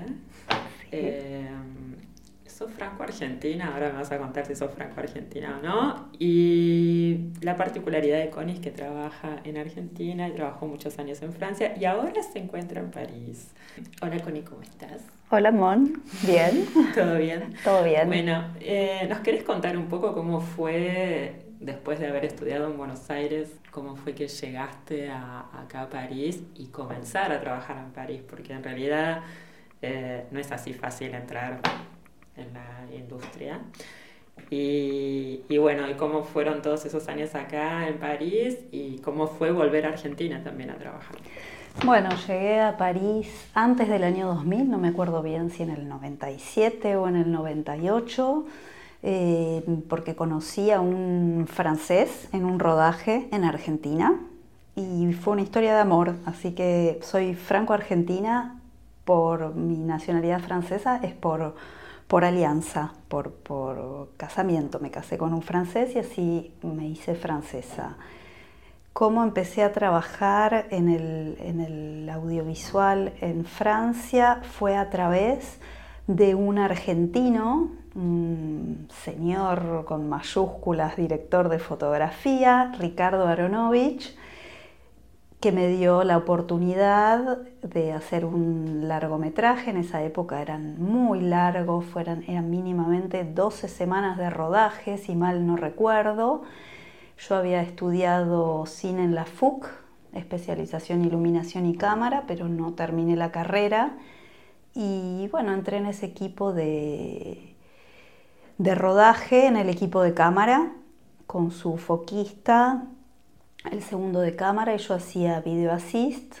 [0.90, 1.46] Eh,
[2.46, 6.08] sos franco-argentina, ahora me vas a contar si sos franco-argentina o no.
[6.18, 11.34] Y la particularidad de Connie es que trabaja en Argentina y trabajó muchos años en
[11.34, 13.48] Francia y ahora se encuentra en París.
[14.00, 15.02] Hola Connie, ¿cómo estás?
[15.28, 16.64] Hola Mon, bien,
[16.94, 17.52] ¿Todo bien?
[17.62, 18.06] todo bien.
[18.06, 23.10] Bueno, eh, ¿nos querés contar un poco cómo fue, después de haber estudiado en Buenos
[23.10, 28.22] Aires, cómo fue que llegaste a, acá a París y comenzar a trabajar en París?
[28.28, 29.22] Porque en realidad
[29.82, 31.60] eh, no es así fácil entrar
[32.36, 33.60] en la industria.
[34.50, 39.50] Y, y bueno, y cómo fueron todos esos años acá en París y cómo fue
[39.50, 41.16] volver a Argentina también a trabajar.
[41.84, 45.88] Bueno, llegué a París antes del año 2000, no me acuerdo bien si en el
[45.88, 48.46] 97 o en el 98,
[49.02, 54.18] eh, porque conocí a un francés en un rodaje en Argentina
[54.74, 58.60] y fue una historia de amor, así que soy franco-argentina
[59.04, 61.54] por mi nacionalidad francesa, es por,
[62.06, 64.80] por alianza, por, por casamiento.
[64.80, 67.96] Me casé con un francés y así me hice francesa.
[68.92, 75.58] Cómo empecé a trabajar en el, en el audiovisual en Francia fue a través
[76.06, 84.16] de un argentino, un señor con mayúsculas, director de fotografía, Ricardo Aronovich,
[85.40, 89.70] que me dio la oportunidad de hacer un largometraje.
[89.70, 95.46] En esa época eran muy largos, fueran, eran mínimamente 12 semanas de rodaje, si mal
[95.46, 96.42] no recuerdo.
[97.18, 99.68] Yo había estudiado cine en la FUC,
[100.12, 103.96] especialización iluminación y cámara, pero no terminé la carrera.
[104.74, 107.47] Y bueno, entré en ese equipo de,
[108.58, 110.72] de rodaje, en el equipo de cámara,
[111.26, 112.84] con su foquista,
[113.70, 116.38] el segundo de cámara, y yo hacía video assist.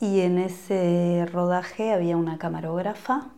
[0.00, 3.28] Y en ese rodaje había una camarógrafa,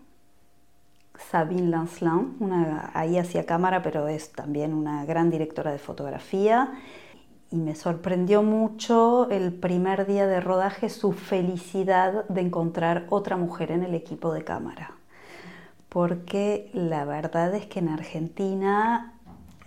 [1.30, 6.72] Sabine Lancelin, una, ahí hacía cámara, pero es también una gran directora de fotografía.
[7.50, 13.72] Y me sorprendió mucho el primer día de rodaje su felicidad de encontrar otra mujer
[13.72, 14.99] en el equipo de cámara.
[15.90, 19.12] Porque la verdad es que en Argentina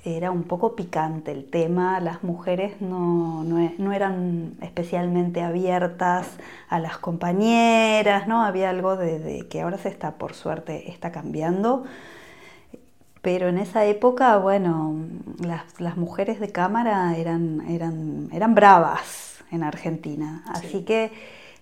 [0.06, 6.28] era un poco picante el tema, las mujeres no, no, no, eran especialmente abiertas
[6.68, 8.44] a las compañeras, ¿no?
[8.44, 11.86] Había algo de, de, que ahora se está, por suerte, está cambiando.
[13.22, 14.96] Pero en esa época, bueno,
[15.40, 20.44] las, las mujeres de cámara eran, eran, eran bravas en Argentina.
[20.48, 20.84] Así sí.
[20.84, 21.12] que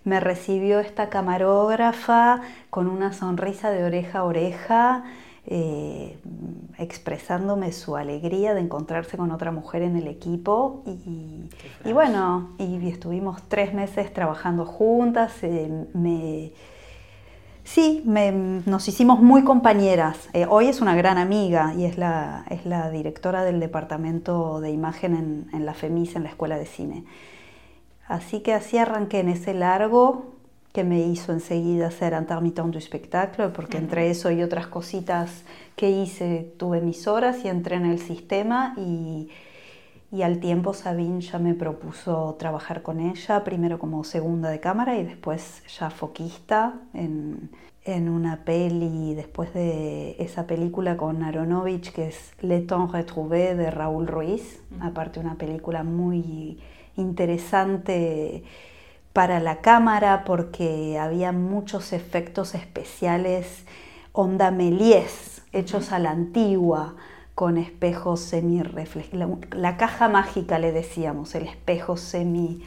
[0.04, 2.40] me recibió esta camarógrafa
[2.70, 5.04] con una sonrisa de oreja a oreja
[5.44, 6.18] eh,
[6.78, 11.48] expresándome su alegría de encontrarse con otra mujer en el equipo y,
[11.84, 16.52] y bueno, y estuvimos tres meses trabajando juntas, eh, me,
[17.64, 20.28] sí, me, nos hicimos muy compañeras.
[20.32, 24.70] Eh, hoy es una gran amiga y es la, es la directora del departamento de
[24.70, 27.04] imagen en, en la FEMIS, en la Escuela de Cine.
[28.06, 30.32] Así que así arranqué en ese largo
[30.72, 35.44] que me hizo enseguida ser intermittent du spectacle, porque entre eso y otras cositas
[35.76, 39.28] que hice tuve mis horas y entré en el sistema y,
[40.10, 44.96] y al tiempo Sabine ya me propuso trabajar con ella, primero como segunda de cámara
[44.96, 47.50] y después ya foquista en,
[47.84, 53.70] en una peli, después de esa película con Aronovich que es Le Temps Retrouvé de
[53.70, 56.58] Raúl Ruiz, aparte una película muy
[56.96, 58.44] interesante
[59.12, 63.64] para la cámara porque había muchos efectos especiales
[64.12, 66.94] onda Méliès, hechos a la antigua,
[67.34, 68.62] con espejos semi
[69.12, 72.62] la, la caja mágica le decíamos, el espejo semi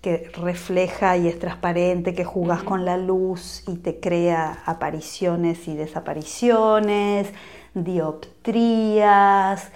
[0.00, 5.74] que refleja y es transparente, que jugas con la luz y te crea apariciones y
[5.74, 7.28] desapariciones,
[7.74, 9.70] dioptrías,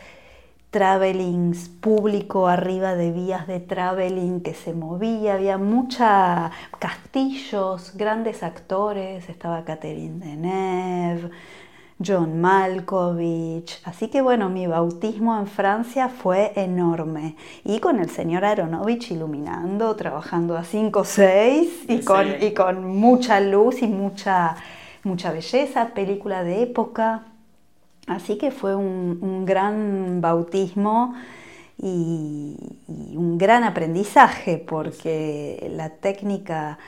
[0.71, 6.09] travelings público arriba de vías de traveling que se movía, había muchos
[6.79, 11.31] castillos, grandes actores, estaba Catherine Deneuve,
[12.05, 13.81] John Malkovich.
[13.85, 17.37] Así que bueno, mi bautismo en Francia fue enorme.
[17.65, 22.97] Y con el señor Aronovich iluminando, trabajando a 5 o 6 y, con, y con
[22.97, 24.57] mucha luz y mucha,
[25.03, 27.25] mucha belleza, película de época.
[28.11, 31.15] Así que fue un, gran bautismo
[31.79, 32.57] y,
[32.89, 36.81] un gran aprendizaje porque la técnica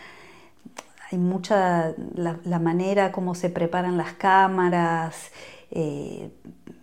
[1.08, 5.30] hay mucha, la, manera como se preparan las cámaras,
[5.70, 6.28] eh,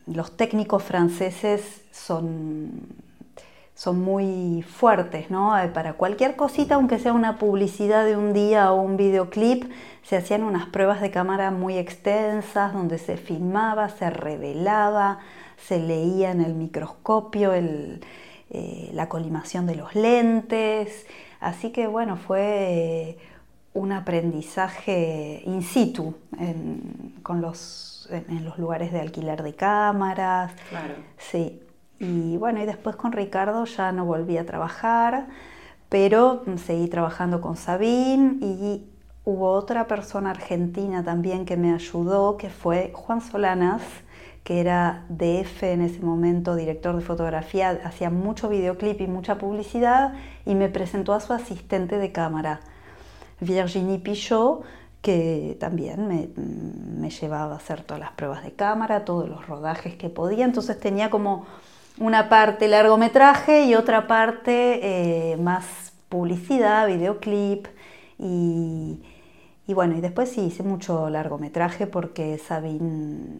[0.08, 2.72] los técnicos franceses son,
[3.80, 5.58] son muy fuertes, ¿no?
[5.58, 9.72] Eh, para cualquier cosita, aunque sea una publicidad de un día o un videoclip,
[10.04, 15.20] se hacían unas pruebas de cámara muy extensas donde se filmaba, se revelaba,
[15.56, 21.06] se leía en el microscopio eh, la colimación de los lentes.
[21.40, 23.18] Así que bueno, fue
[23.74, 30.52] un aprendizaje in situ en, con los, en, los lugares de alquiler de cámaras.
[30.70, 30.96] Claro.
[31.18, 31.62] Sí.
[32.00, 35.28] Y bueno, y después con Ricardo ya no volví a trabajar,
[35.90, 38.90] pero seguí trabajando con Sabine y
[39.26, 43.82] hubo otra persona argentina también que me ayudó, que fue Juan Solanas,
[44.44, 50.14] que era DF en ese momento, director de fotografía, hacía mucho videoclip y mucha publicidad,
[50.46, 52.62] y me presentó a su asistente de cámara
[53.42, 54.64] Virginie Pichot,
[55.02, 60.10] que también me, llevaba a hacer todas las pruebas de cámara, todos los rodajes que
[60.10, 60.46] podía.
[60.46, 61.46] Entonces tenía como
[62.00, 67.68] una parte largometraje y otra parte eh, más publicidad, videoclip
[68.18, 69.02] y,
[69.68, 73.40] y, bueno, y después sí hice mucho largometraje porque Sabine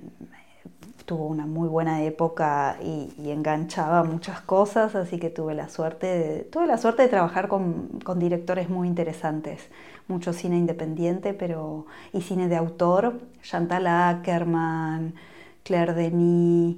[1.10, 6.44] tuvo una muy buena época y, enganchaba muchas cosas, así que tuve la suerte de,
[6.44, 9.70] tuve la suerte de trabajar con, directores muy interesantes,
[10.08, 15.16] mucho cine independiente pero, y cine de autor, Chantal Ackerman,
[15.64, 16.78] Claire Denis.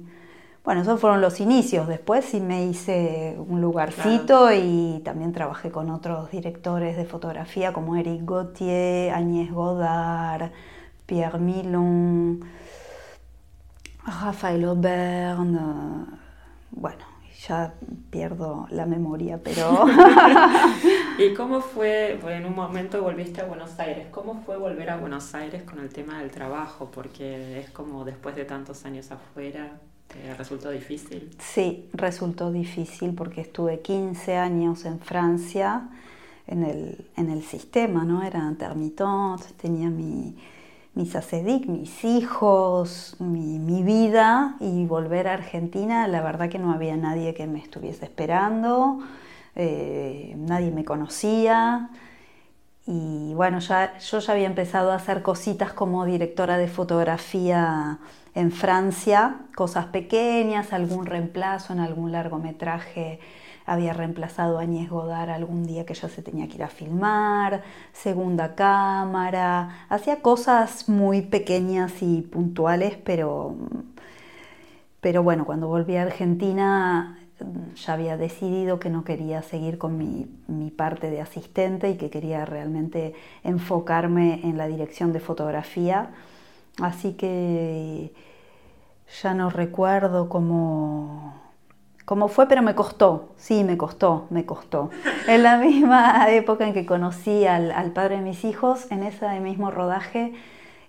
[0.64, 1.88] Bueno, esos fueron los inicios.
[1.88, 7.96] Después sí me hice un lugarcito y también trabajé con otros directores de fotografía como
[7.96, 10.52] Eric Gauthier, Agnès Godard,
[11.06, 12.40] Pierre Milon.
[14.04, 15.38] Rafael Aubert,
[16.70, 17.04] bueno,
[17.46, 17.74] ya
[18.10, 19.86] pierdo la memoria, pero...
[21.18, 25.34] ¿Y cómo fue, en un momento volviste a Buenos Aires, cómo fue volver a Buenos
[25.34, 26.90] Aires con el tema del trabajo?
[26.92, 29.72] Porque es como después de tantos años afuera,
[30.36, 31.30] ¿resultó difícil?
[31.38, 35.88] Sí, resultó difícil porque estuve 15 años en Francia
[36.46, 38.22] en el, en el sistema, ¿no?
[38.22, 40.36] Era intermitente, tenía mi
[40.94, 46.96] mis asedic, mis hijos, mi, vida y volver a Argentina, la verdad que no había
[46.96, 49.00] nadie que me estuviese esperando,
[49.56, 51.90] eh, nadie me conocía
[52.86, 57.98] y bueno, ya, yo ya había empezado a hacer cositas como directora de fotografía
[58.34, 63.20] en Francia, cosas pequeñas, algún reemplazo en algún largometraje
[63.66, 67.62] había reemplazado a Añez Godard algún día que ya se tenía que ir a filmar,
[67.92, 73.54] segunda cámara, hacía cosas muy pequeñas y puntuales, pero,
[75.00, 77.18] pero bueno, cuando volví a Argentina
[77.74, 82.08] ya había decidido que no quería seguir con mi, mi, parte de asistente y que
[82.08, 86.10] quería realmente enfocarme en la dirección de fotografía.
[86.80, 88.12] Así que
[89.22, 91.34] ya no recuerdo cómo,
[92.04, 94.90] como fue, pero me costó, sí, me costó, me costó.
[95.26, 99.70] En la misma época en que conocí al, padre de mis hijos, en ese mismo
[99.70, 100.32] rodaje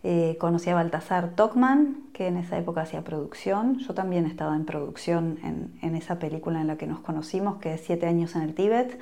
[0.03, 3.79] eh, conocí a Baltasar Tokman, que en esa época hacía producción.
[3.79, 5.39] Yo también estaba en producción
[5.81, 8.99] en, esa película en la que nos conocimos, que es Siete años en el Tíbet.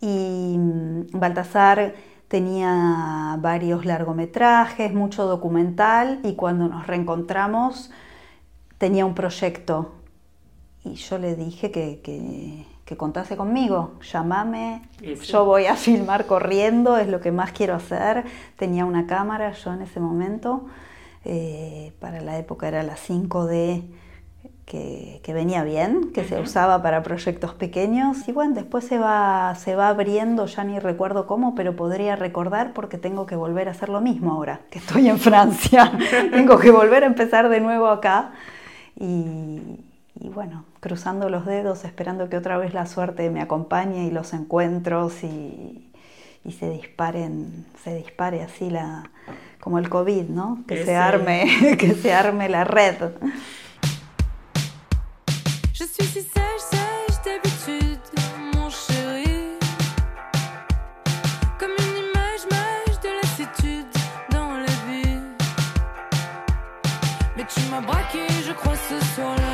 [0.00, 1.94] Y mm, Baltasar
[2.28, 7.90] tenía varios largometrajes, mucho documental, y cuando nos reencontramos
[8.78, 9.92] tenía un proyecto
[10.84, 12.00] y yo le dije que,
[12.84, 14.82] que, contase conmigo, llámame,
[15.24, 18.24] yo voy a filmar corriendo, es lo que más quiero hacer.
[18.56, 20.66] Tenía una cámara yo en ese momento,
[21.24, 23.82] eh, para la época era la 5D,
[24.64, 28.28] que, venía bien, que se usaba para proyectos pequeños.
[28.28, 32.72] Y bueno, después se va, se va abriendo, ya ni recuerdo cómo, pero podría recordar
[32.72, 35.92] porque tengo que volver a hacer lo mismo ahora, que estoy en Francia.
[36.32, 38.32] tengo que volver a empezar de nuevo acá
[38.98, 39.60] y,
[40.30, 45.22] bueno, cruzando los dedos, esperando que otra vez la suerte me acompañe y los encuentros
[45.24, 45.90] y,
[46.58, 49.10] se disparen, se dispare así la
[49.60, 50.62] como el COVID, ¿no?
[50.68, 52.96] Que se arme, que se arme la red.
[55.94, 58.00] suis si sage, sage d'habitude,
[58.54, 59.58] mon chéri.
[61.58, 63.86] Comme une image mage de lassitude
[64.30, 65.20] dans la vie.
[67.36, 69.53] Mais tu m'as braqué, je crois, ce soir-là.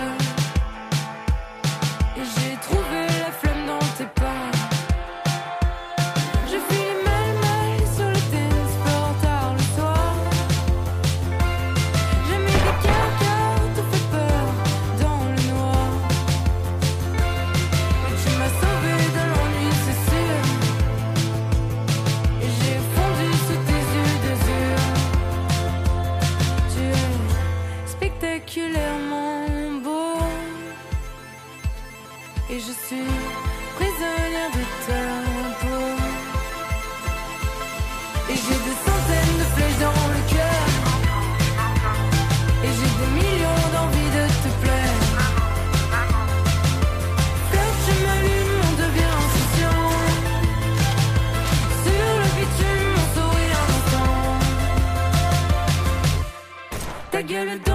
[57.30, 57.69] get it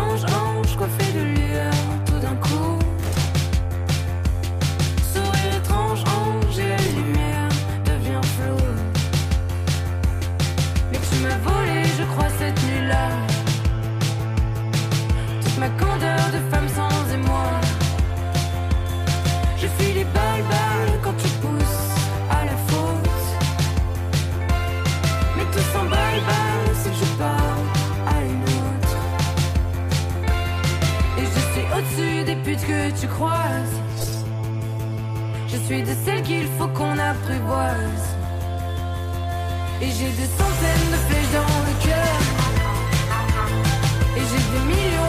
[32.68, 33.80] que tu croises.
[35.48, 38.06] Je suis de celles qu'il faut qu'on apprivoise.
[39.82, 42.18] Et j'ai des centaines de flèches dans le cœur.
[44.18, 45.05] Et j'ai des millions.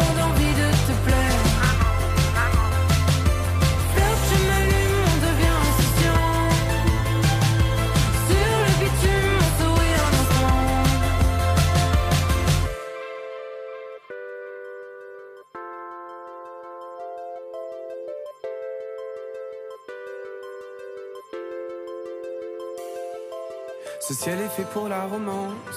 [24.56, 25.76] Fait pour la romance,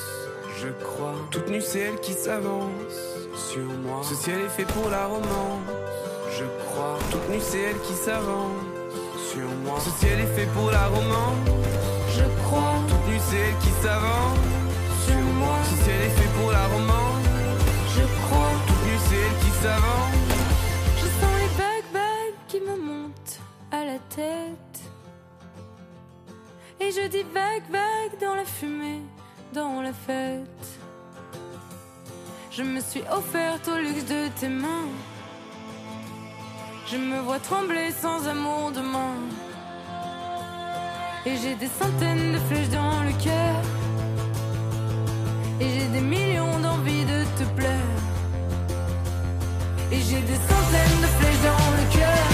[0.57, 1.15] je crois.
[1.31, 2.95] Toute nue, c'est elle qui s'avance
[3.35, 3.99] sur moi.
[4.03, 5.67] Ce ciel est fait pour la romance,
[6.37, 6.97] je crois.
[7.11, 8.63] Toute nue, c'est elle qui s'avance
[9.33, 9.77] sur moi.
[9.81, 11.49] Ce ciel est fait pour la romance,
[12.17, 12.75] je crois.
[12.87, 14.39] Toute nue, c'est elle qui s'avance
[15.05, 15.57] sur moi.
[15.69, 17.25] Ce ciel est fait pour la romance,
[17.95, 18.53] je crois.
[18.65, 20.15] Toute nue, c'est elle qui s'avance.
[21.01, 23.39] Je sens les bagues, bagues qui me montent
[23.73, 24.68] à la tête.
[26.89, 29.01] Et je dis vague, vague dans la fumée,
[29.53, 30.67] dans la fête.
[32.49, 34.89] Je me suis offerte au luxe de tes mains.
[36.87, 39.13] Je me vois trembler sans amour demain.
[41.27, 43.61] Et j'ai des centaines de flèches dans le cœur.
[45.61, 47.99] Et j'ai des millions d'envies de te plaire.
[49.91, 52.29] Et j'ai des centaines de flèches dans le cœur.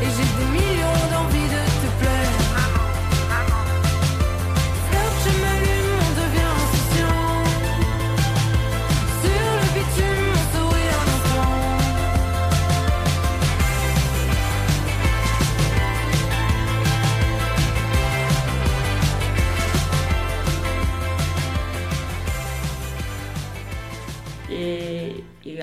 [0.00, 1.03] Et j'ai des millions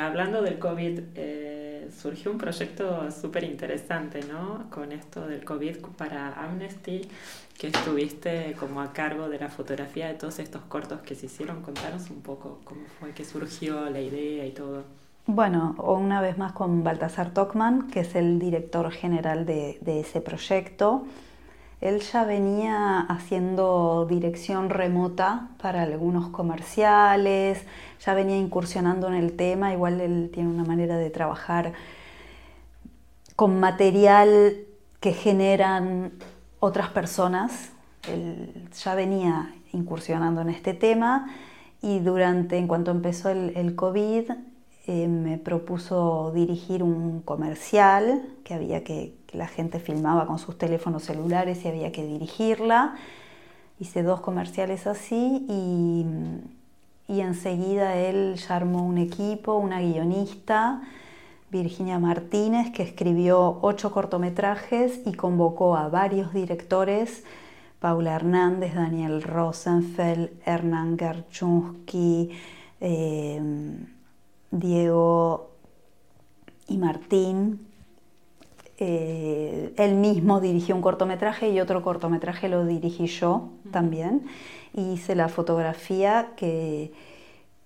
[0.05, 4.69] hablando del COVID, eh, surgió un proyecto súper interesante, ¿no?
[4.69, 7.01] Con esto del COVID para Amnesty,
[7.57, 11.61] que estuviste como a cargo de la fotografía de todos estos cortos que se hicieron.
[11.61, 14.83] Contanos un poco cómo fue que surgió la idea y todo.
[15.27, 20.19] Bueno, una vez más con Baltasar Tockman, que es el director general de, de ese
[20.19, 21.05] proyecto.
[21.81, 27.65] Él ya venía haciendo dirección remota para algunos comerciales,
[28.05, 31.73] ya venía incursionando en el tema, igual él tiene una manera de trabajar
[33.35, 34.57] con material
[34.99, 36.11] que generan
[36.59, 37.71] otras personas.
[38.07, 41.31] Él ya venía incursionando en este tema
[41.81, 44.29] y durante, en cuanto empezó el, COVID,
[44.87, 51.03] eh, me propuso dirigir un comercial que había que, la gente filmaba con sus teléfonos
[51.03, 52.95] celulares y había que dirigirla.
[53.79, 56.05] Hice dos comerciales así y,
[57.07, 60.81] y enseguida él ya armó un equipo, una guionista,
[61.49, 67.23] Virginia Martínez, que escribió ocho cortometrajes y convocó a varios directores,
[67.79, 72.31] Paula Hernández, Daniel Rosenfeld, Hernán Gerchunski,
[72.81, 73.41] eh,
[74.51, 75.51] Diego
[76.67, 77.67] y Martín.
[78.77, 84.25] Eh, él mismo dirigió un cortometraje y otro cortometraje lo dirigí yo también.
[84.73, 86.91] Y hice la fotografía que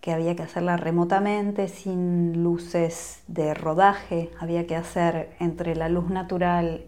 [0.06, 6.12] que había que hacerla remotamente, sin luces de rodaje, había que hacer entre la luz
[6.12, 6.84] natural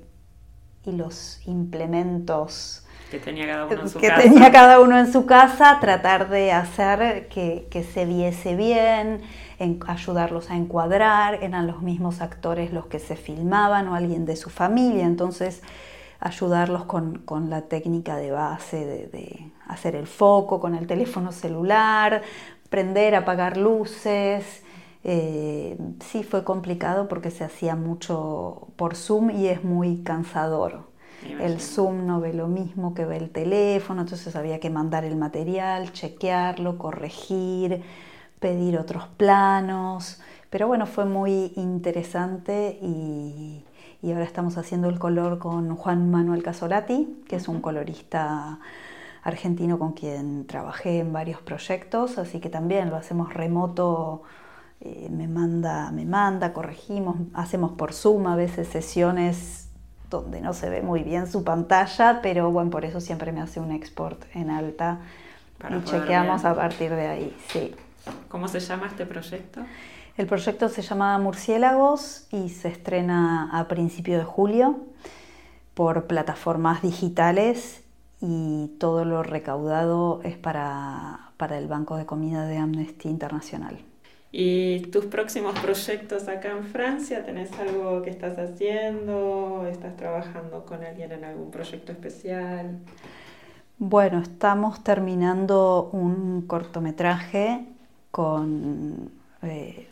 [0.86, 4.22] y los implementos que tenía cada uno en su que casa.
[4.22, 9.22] tenía cada uno en su casa, tratar de hacer que, que se viese bien,
[9.60, 14.36] en, ayudarlos a encuadrar, eran los mismos actores los que se filmaban o alguien de
[14.36, 15.62] su familia, entonces
[16.20, 21.32] ayudarlos con, con la técnica de base de, de, hacer el foco con el teléfono
[21.32, 22.22] celular,
[22.70, 24.64] prender, apagar luces.
[25.04, 30.88] Eh, sí fue complicado porque se hacía mucho por Zoom y es muy cansador.
[31.40, 35.16] El Zoom no ve lo mismo que ve el teléfono, entonces había que mandar el
[35.16, 37.84] material, chequearlo, corregir,
[38.40, 40.22] pedir otros planos.
[40.50, 43.66] Pero bueno, fue muy interesante y,
[44.02, 48.60] y ahora estamos haciendo el color con Juan Manuel Casolati, que es un colorista
[49.24, 54.24] argentino con quien trabajé en varios proyectos, así que también lo hacemos remoto,
[54.80, 59.68] eh, me, manda, me manda, corregimos, hacemos por Zoom a veces sesiones
[60.10, 63.60] donde no se ve muy bien su pantalla, pero bueno, por eso siempre me hace
[63.60, 65.00] un export en alta
[65.58, 67.76] Para y chequeamos a partir de ahí, sí.
[68.28, 69.62] ¿Cómo se llama este proyecto?
[70.18, 74.80] El proyecto se llama Murciélagos y se estrena a principio de julio
[75.74, 77.84] por plataformas digitales
[78.20, 83.78] y todo lo recaudado es para, para el Banco de Comida de Amnesty Internacional.
[84.32, 87.24] ¿Y tus próximos proyectos acá en Francia?
[87.24, 89.68] ¿Tenés algo que estás haciendo?
[89.70, 92.80] ¿Estás trabajando con alguien en algún proyecto especial?
[93.78, 97.68] Bueno, estamos terminando un cortometraje
[98.18, 99.12] con
[99.44, 99.88] eh,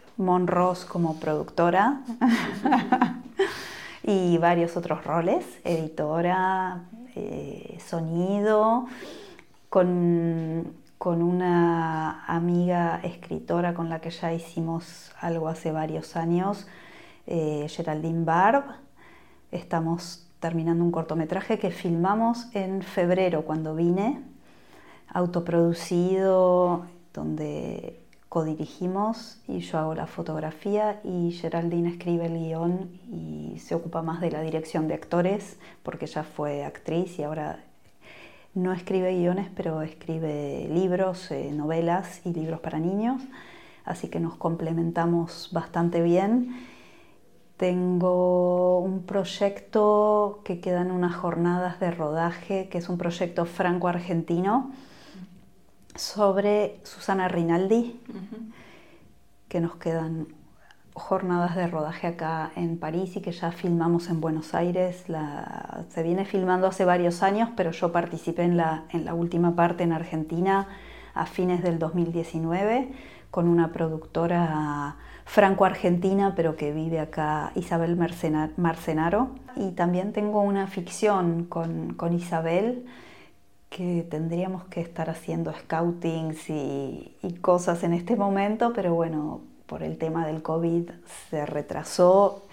[0.90, 2.02] como productora
[4.04, 8.88] y varios otros roles, editora, eh, sonido,
[9.70, 16.66] con, con una amiga escritora con la que ya hicimos algo hace varios años,
[17.28, 18.64] eh, Geraldine Barb.
[19.52, 24.24] Estamos terminando un cortometraje que filmamos en febrero cuando vine,
[25.14, 28.05] autoproducido, donde
[28.36, 34.20] codirigimos y yo hago la fotografía y Geraldine escribe el guion y se ocupa más
[34.20, 37.64] de la dirección de actores porque ella fue actriz y ahora
[38.54, 43.22] no escribe guiones pero escribe libros, eh, novelas y libros para niños,
[43.86, 46.58] así que nos complementamos bastante bien.
[47.56, 54.74] Tengo un proyecto que quedan unas jornadas de rodaje, que es un proyecto franco-argentino
[55.96, 58.00] sobre Susana Rinaldi,
[59.48, 60.28] que nos quedan
[60.94, 65.10] jornadas de rodaje acá en París y que ya filmamos en Buenos Aires.
[65.10, 69.56] La, se viene filmando hace varios años, pero yo participé en la, en la última
[69.56, 70.68] parte en Argentina
[71.14, 72.92] a fines del 2019
[73.30, 77.98] con una productora franco-argentina, pero que vive acá, Isabel
[78.56, 79.30] Marcenaro.
[79.58, 82.86] Y también tengo una ficción con, con Isabel
[83.76, 89.84] que tendríamos que estar haciendo scoutings y, y cosas en este momento, pero bueno, por
[89.84, 90.90] el tema del COVID
[91.30, 92.44] se retrasó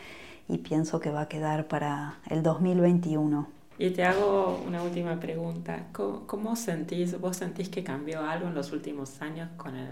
[0.49, 3.49] y pienso que va a quedar para el 2021.
[3.79, 5.89] Y te hago una última pregunta.
[5.93, 9.89] ¿Cómo, cómo sentís, vos sentís que cambió algo en los últimos años con el,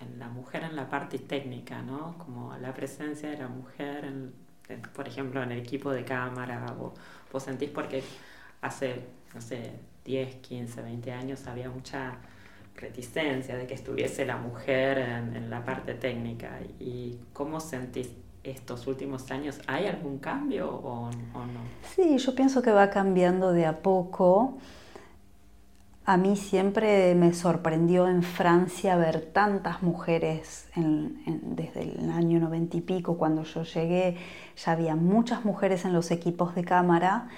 [0.00, 2.18] en la mujer en la parte técnica, ¿no?
[2.18, 4.34] Como la presencia de la mujer, en-
[4.68, 6.66] en- por ejemplo, en el equipo de cámara.
[6.78, 6.94] ¿Vos,
[7.32, 8.02] vos sentís porque
[8.60, 9.72] hace, no sé,
[10.10, 12.16] 10, 15, 20 años había mucha
[12.76, 16.58] reticencia de que estuviese la mujer en, en la parte técnica?
[16.80, 18.08] ¿Y cómo sentís
[18.42, 19.60] estos últimos años?
[19.68, 21.60] ¿Hay algún cambio o, o no?
[21.94, 24.58] Sí, yo pienso que va cambiando de a poco.
[26.06, 32.40] A mí siempre me sorprendió en Francia ver tantas mujeres en- en- desde el año
[32.40, 34.16] noventa y pico, cuando yo llegué,
[34.56, 37.28] ya había muchas mujeres en los equipos de cámara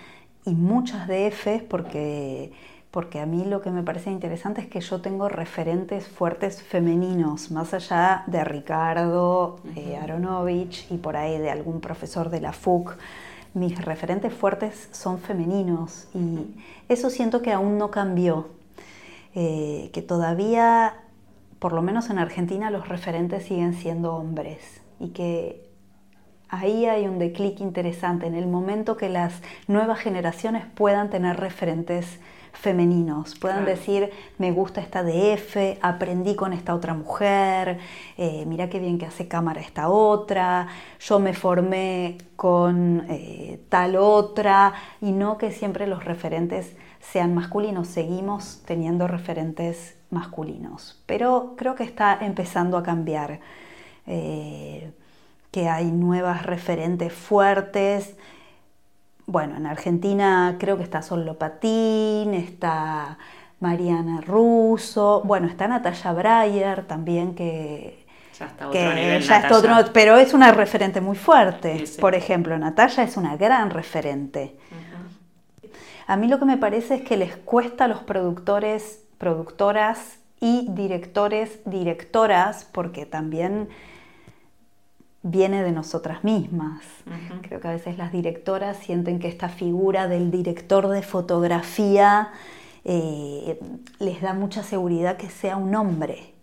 [0.45, 2.53] y muchas DFs porque,
[2.91, 7.51] porque a mí lo que me parece interesante es que yo tengo referentes fuertes femeninos,
[7.51, 12.97] más allá de Ricardo eh, Aronovich y por ahí de algún profesor de la FUC
[13.55, 16.55] mis referentes fuertes son femeninos y
[16.89, 18.49] eso siento que aún no cambió,
[19.35, 20.95] eh, que todavía
[21.63, 25.71] por lo menos en Argentina, los referentes siguen siendo hombres y que
[26.53, 32.21] ahí hay un declic interesante en el momento que las nuevas generaciones puedan tener referentes
[32.53, 37.79] femeninos, puedan decir, me gusta esta DF, aprendí con esta otra mujer,
[38.19, 40.69] eh, mira qué bien que hace cámara esta otra,
[41.01, 47.89] yo me formé con eh, tal otra, y no que siempre los referentes sean masculinos,
[47.89, 53.41] seguimos teniendo referentes masculinos, pero creo que está empezando a cambiar.
[54.07, 54.93] Eh,
[55.53, 58.17] que hay nuevas referentes fuertes,
[59.27, 63.19] bueno, en Argentina creo que está Sol Patín, está
[63.61, 68.05] Mariana Russo, bueno, está Natalia Breyer también que...
[68.39, 71.85] Ya está otro nivel, ya está otro, pero es una referente muy fuerte.
[72.01, 74.57] Por ejemplo, Natalia es una gran referente.
[76.07, 80.67] A mí lo que me parece es que les cuesta a los productores, productoras y
[80.71, 83.69] directores, directoras, porque también
[85.23, 86.83] viene de nosotras mismas.
[87.43, 92.31] Creo que a veces las directoras sienten que esta figura del director de fotografía
[92.85, 93.61] eh,
[94.01, 96.35] les da mucha seguridad que sea un hombre,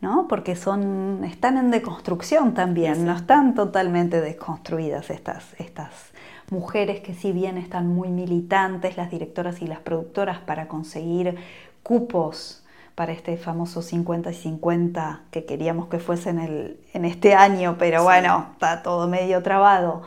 [0.00, 0.26] ¿no?
[0.28, 6.12] Porque son, están en deconstrucción también, no están totalmente desconstruidas estas, estas
[6.50, 11.36] mujeres que si bien están muy militantes, las directoras y las productoras, para conseguir
[11.84, 12.64] cupos
[12.98, 17.76] para este famoso 50 y 50 que queríamos que fuese en, el, en este año,
[17.78, 20.02] pero bueno, está todo medio trabado.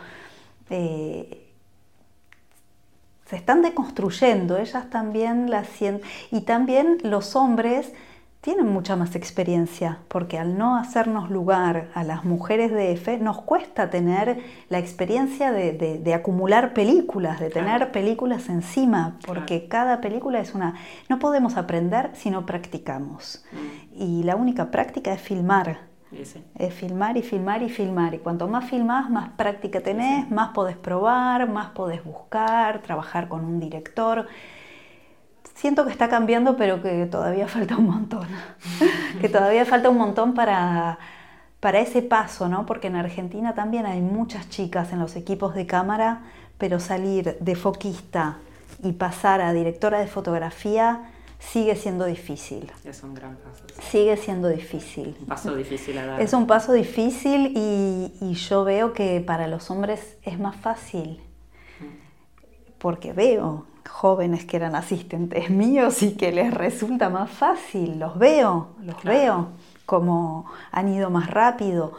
[0.70, 1.48] Eh,
[3.28, 7.94] se están deconstruyendo, ellas también la sienten, y también los hombres
[8.42, 13.40] tienen mucha más experiencia, porque al no hacernos lugar a las mujeres de F, nos
[13.44, 20.56] cuesta tener la experiencia de, acumular películas, de tener películas encima, porque cada película es
[20.56, 20.74] una...
[21.08, 23.46] No podemos aprender si no practicamos.
[23.52, 24.02] Mm.
[24.02, 25.92] Y la única práctica es filmar.
[26.58, 28.16] Es filmar y filmar y filmar.
[28.16, 33.46] Y cuanto más filmás, más práctica tenés, más podés probar, más podés buscar, trabajar con
[33.46, 34.28] un director
[35.62, 38.28] siento que está cambiando, pero que todavía falta un montón.
[39.22, 40.98] que todavía falta un montón para,
[41.60, 42.66] para ese paso, ¿no?
[42.66, 46.24] Porque en Argentina también hay muchas chicas en los equipos de cámara,
[46.58, 48.38] pero salir de foquista
[48.84, 52.72] y pasar a directora de fotografía sigue siendo difícil.
[52.84, 53.64] Es un gran paso.
[53.92, 55.16] Sigue siendo difícil.
[55.20, 56.22] Un paso difícil a dar.
[56.22, 61.22] Es un paso difícil y, y yo veo que para los hombres es más fácil.
[62.80, 68.70] Porque veo jóvenes que eran asistentes míos y que les resulta más fácil, los veo,
[68.82, 69.50] los veo,
[69.86, 71.94] como han ido más rápido.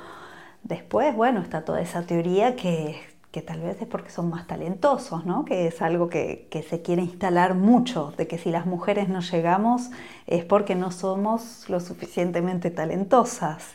[0.62, 3.00] Después, bueno, está toda esa teoría que,
[3.32, 5.44] que tal vez es porque son más talentosos, ¿no?
[5.44, 9.20] que es algo que, que, se quiere instalar mucho, de que si las mujeres no
[9.20, 9.90] llegamos
[10.26, 13.74] es porque no somos lo suficientemente talentosas.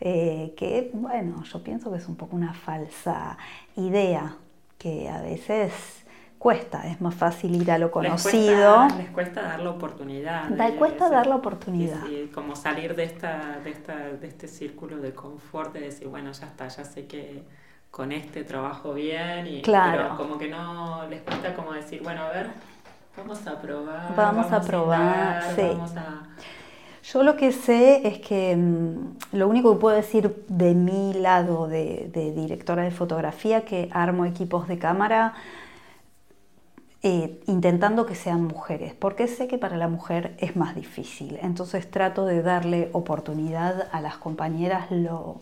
[0.00, 3.38] Eh, que, bueno, yo pienso que es un poco una falsa
[3.76, 4.36] idea,
[4.78, 5.72] que a veces
[6.46, 8.86] cuesta, es más fácil ir a lo conocido.
[8.96, 10.48] Les cuesta, dar la oportunidad.
[10.50, 11.98] Da, cuesta dar la oportunidad.
[12.32, 16.46] como salir de, esta, de, esta, de este círculo de confort, de decir, bueno, ya
[16.46, 17.42] está, ya sé que
[17.90, 20.02] con este trabajo bien, y, claro.
[20.04, 22.46] pero como que no les cuesta como decir, bueno, a ver,
[23.16, 24.14] vamos a probar.
[24.14, 25.68] Vamos, a probar, sí.
[27.12, 31.66] Yo lo que sé es que mm, lo único que puedo decir de mi lado
[31.66, 35.34] de, de directora de fotografía, que armo equipos de cámara,
[37.08, 41.38] eh, intentando que sean mujeres, porque sé que para la mujer es más difícil.
[41.40, 45.40] Entonces trato de darle oportunidad a las compañeras lo,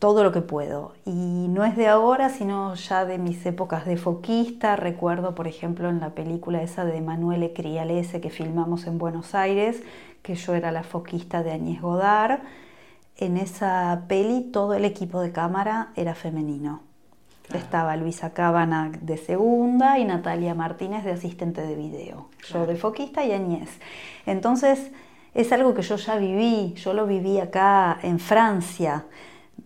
[0.00, 0.94] todo lo que puedo.
[1.04, 4.74] Y no es de ahora, sino ya de mis épocas de foquista.
[4.74, 9.80] Recuerdo, por ejemplo, en la película esa de Manuele Crialese que filmamos en Buenos Aires,
[10.22, 12.40] que yo era la foquista de Añez Godard.
[13.16, 16.89] En esa peli todo el equipo de cámara era femenino.
[17.54, 22.28] Estaba Luisa Cábana de segunda y Natalia Martínez de asistente de video.
[22.48, 23.70] Yo de foquista y Añez.
[24.24, 24.92] Entonces,
[25.34, 29.06] es algo que yo ya viví, yo lo viví acá en Francia.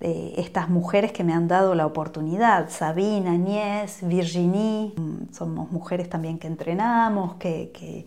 [0.00, 4.92] estas mujeres que me han dado la oportunidad, Sabine, Añez, Virginie,
[5.30, 8.06] somos mujeres también que entrenamos, que,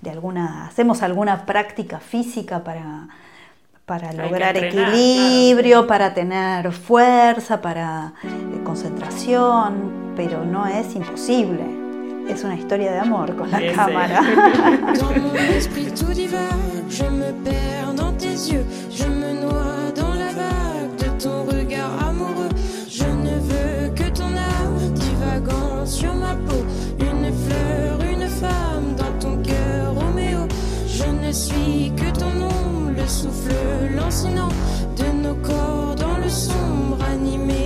[0.00, 3.08] de alguna, hacemos alguna práctica física para,
[3.86, 11.64] para lograr equilibrio, para tener fuerza, para eh, concentración, pero no es imposible.
[12.28, 13.76] Es una historia de amor con la Ese.
[13.76, 14.20] cámara.
[31.36, 31.95] Suis
[33.08, 34.48] souffle lancinant
[34.96, 37.65] de nos corps dans le sombre animé.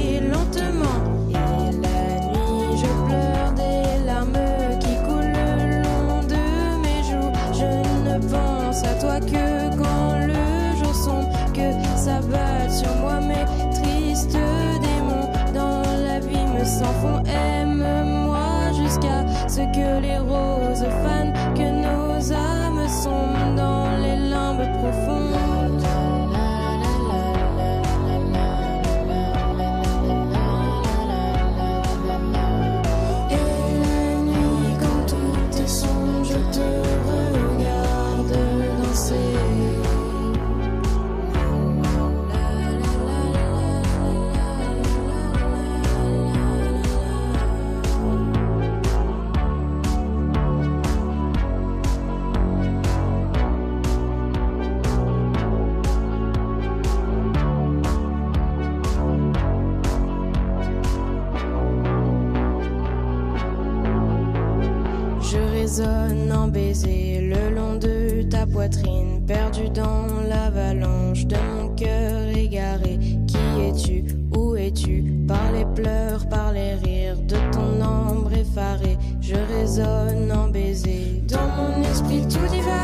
[69.26, 72.98] perdu dans l'avalanche de mon cœur égaré.
[73.26, 74.04] Qui es-tu?
[74.36, 75.04] Où es-tu?
[75.28, 81.22] Par les pleurs, par les rires de ton ombre effarée, je résonne en baiser.
[81.28, 82.79] Dans mon esprit tout divin.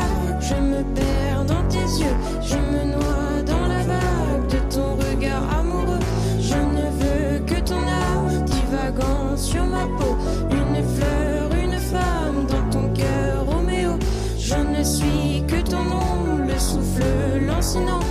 [17.77, 18.06] personal.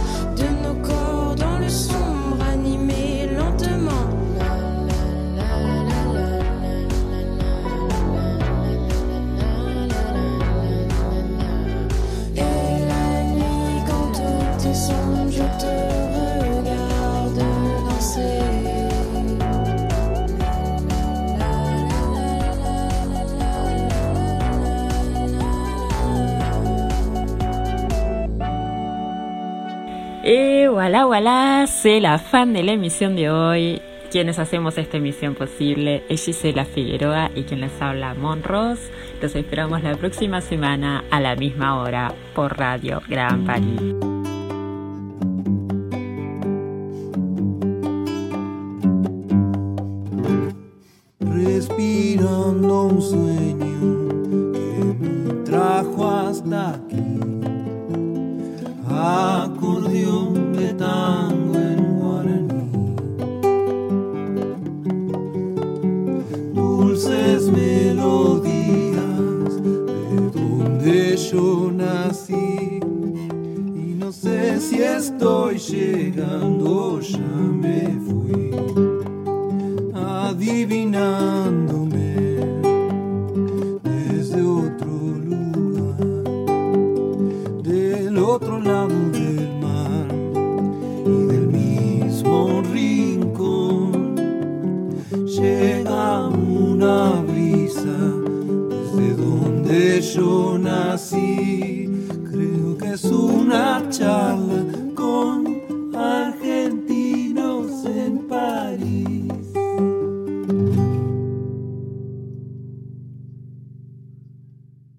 [31.05, 33.83] Walá Walá, sé la fan de la emisión de hoy.
[34.11, 38.79] Quienes hacemos esta emisión posible es Gisela Figueroa y quien les habla Monros.
[39.21, 44.16] Los esperamos la próxima semana a la misma hora por Radio Gran París.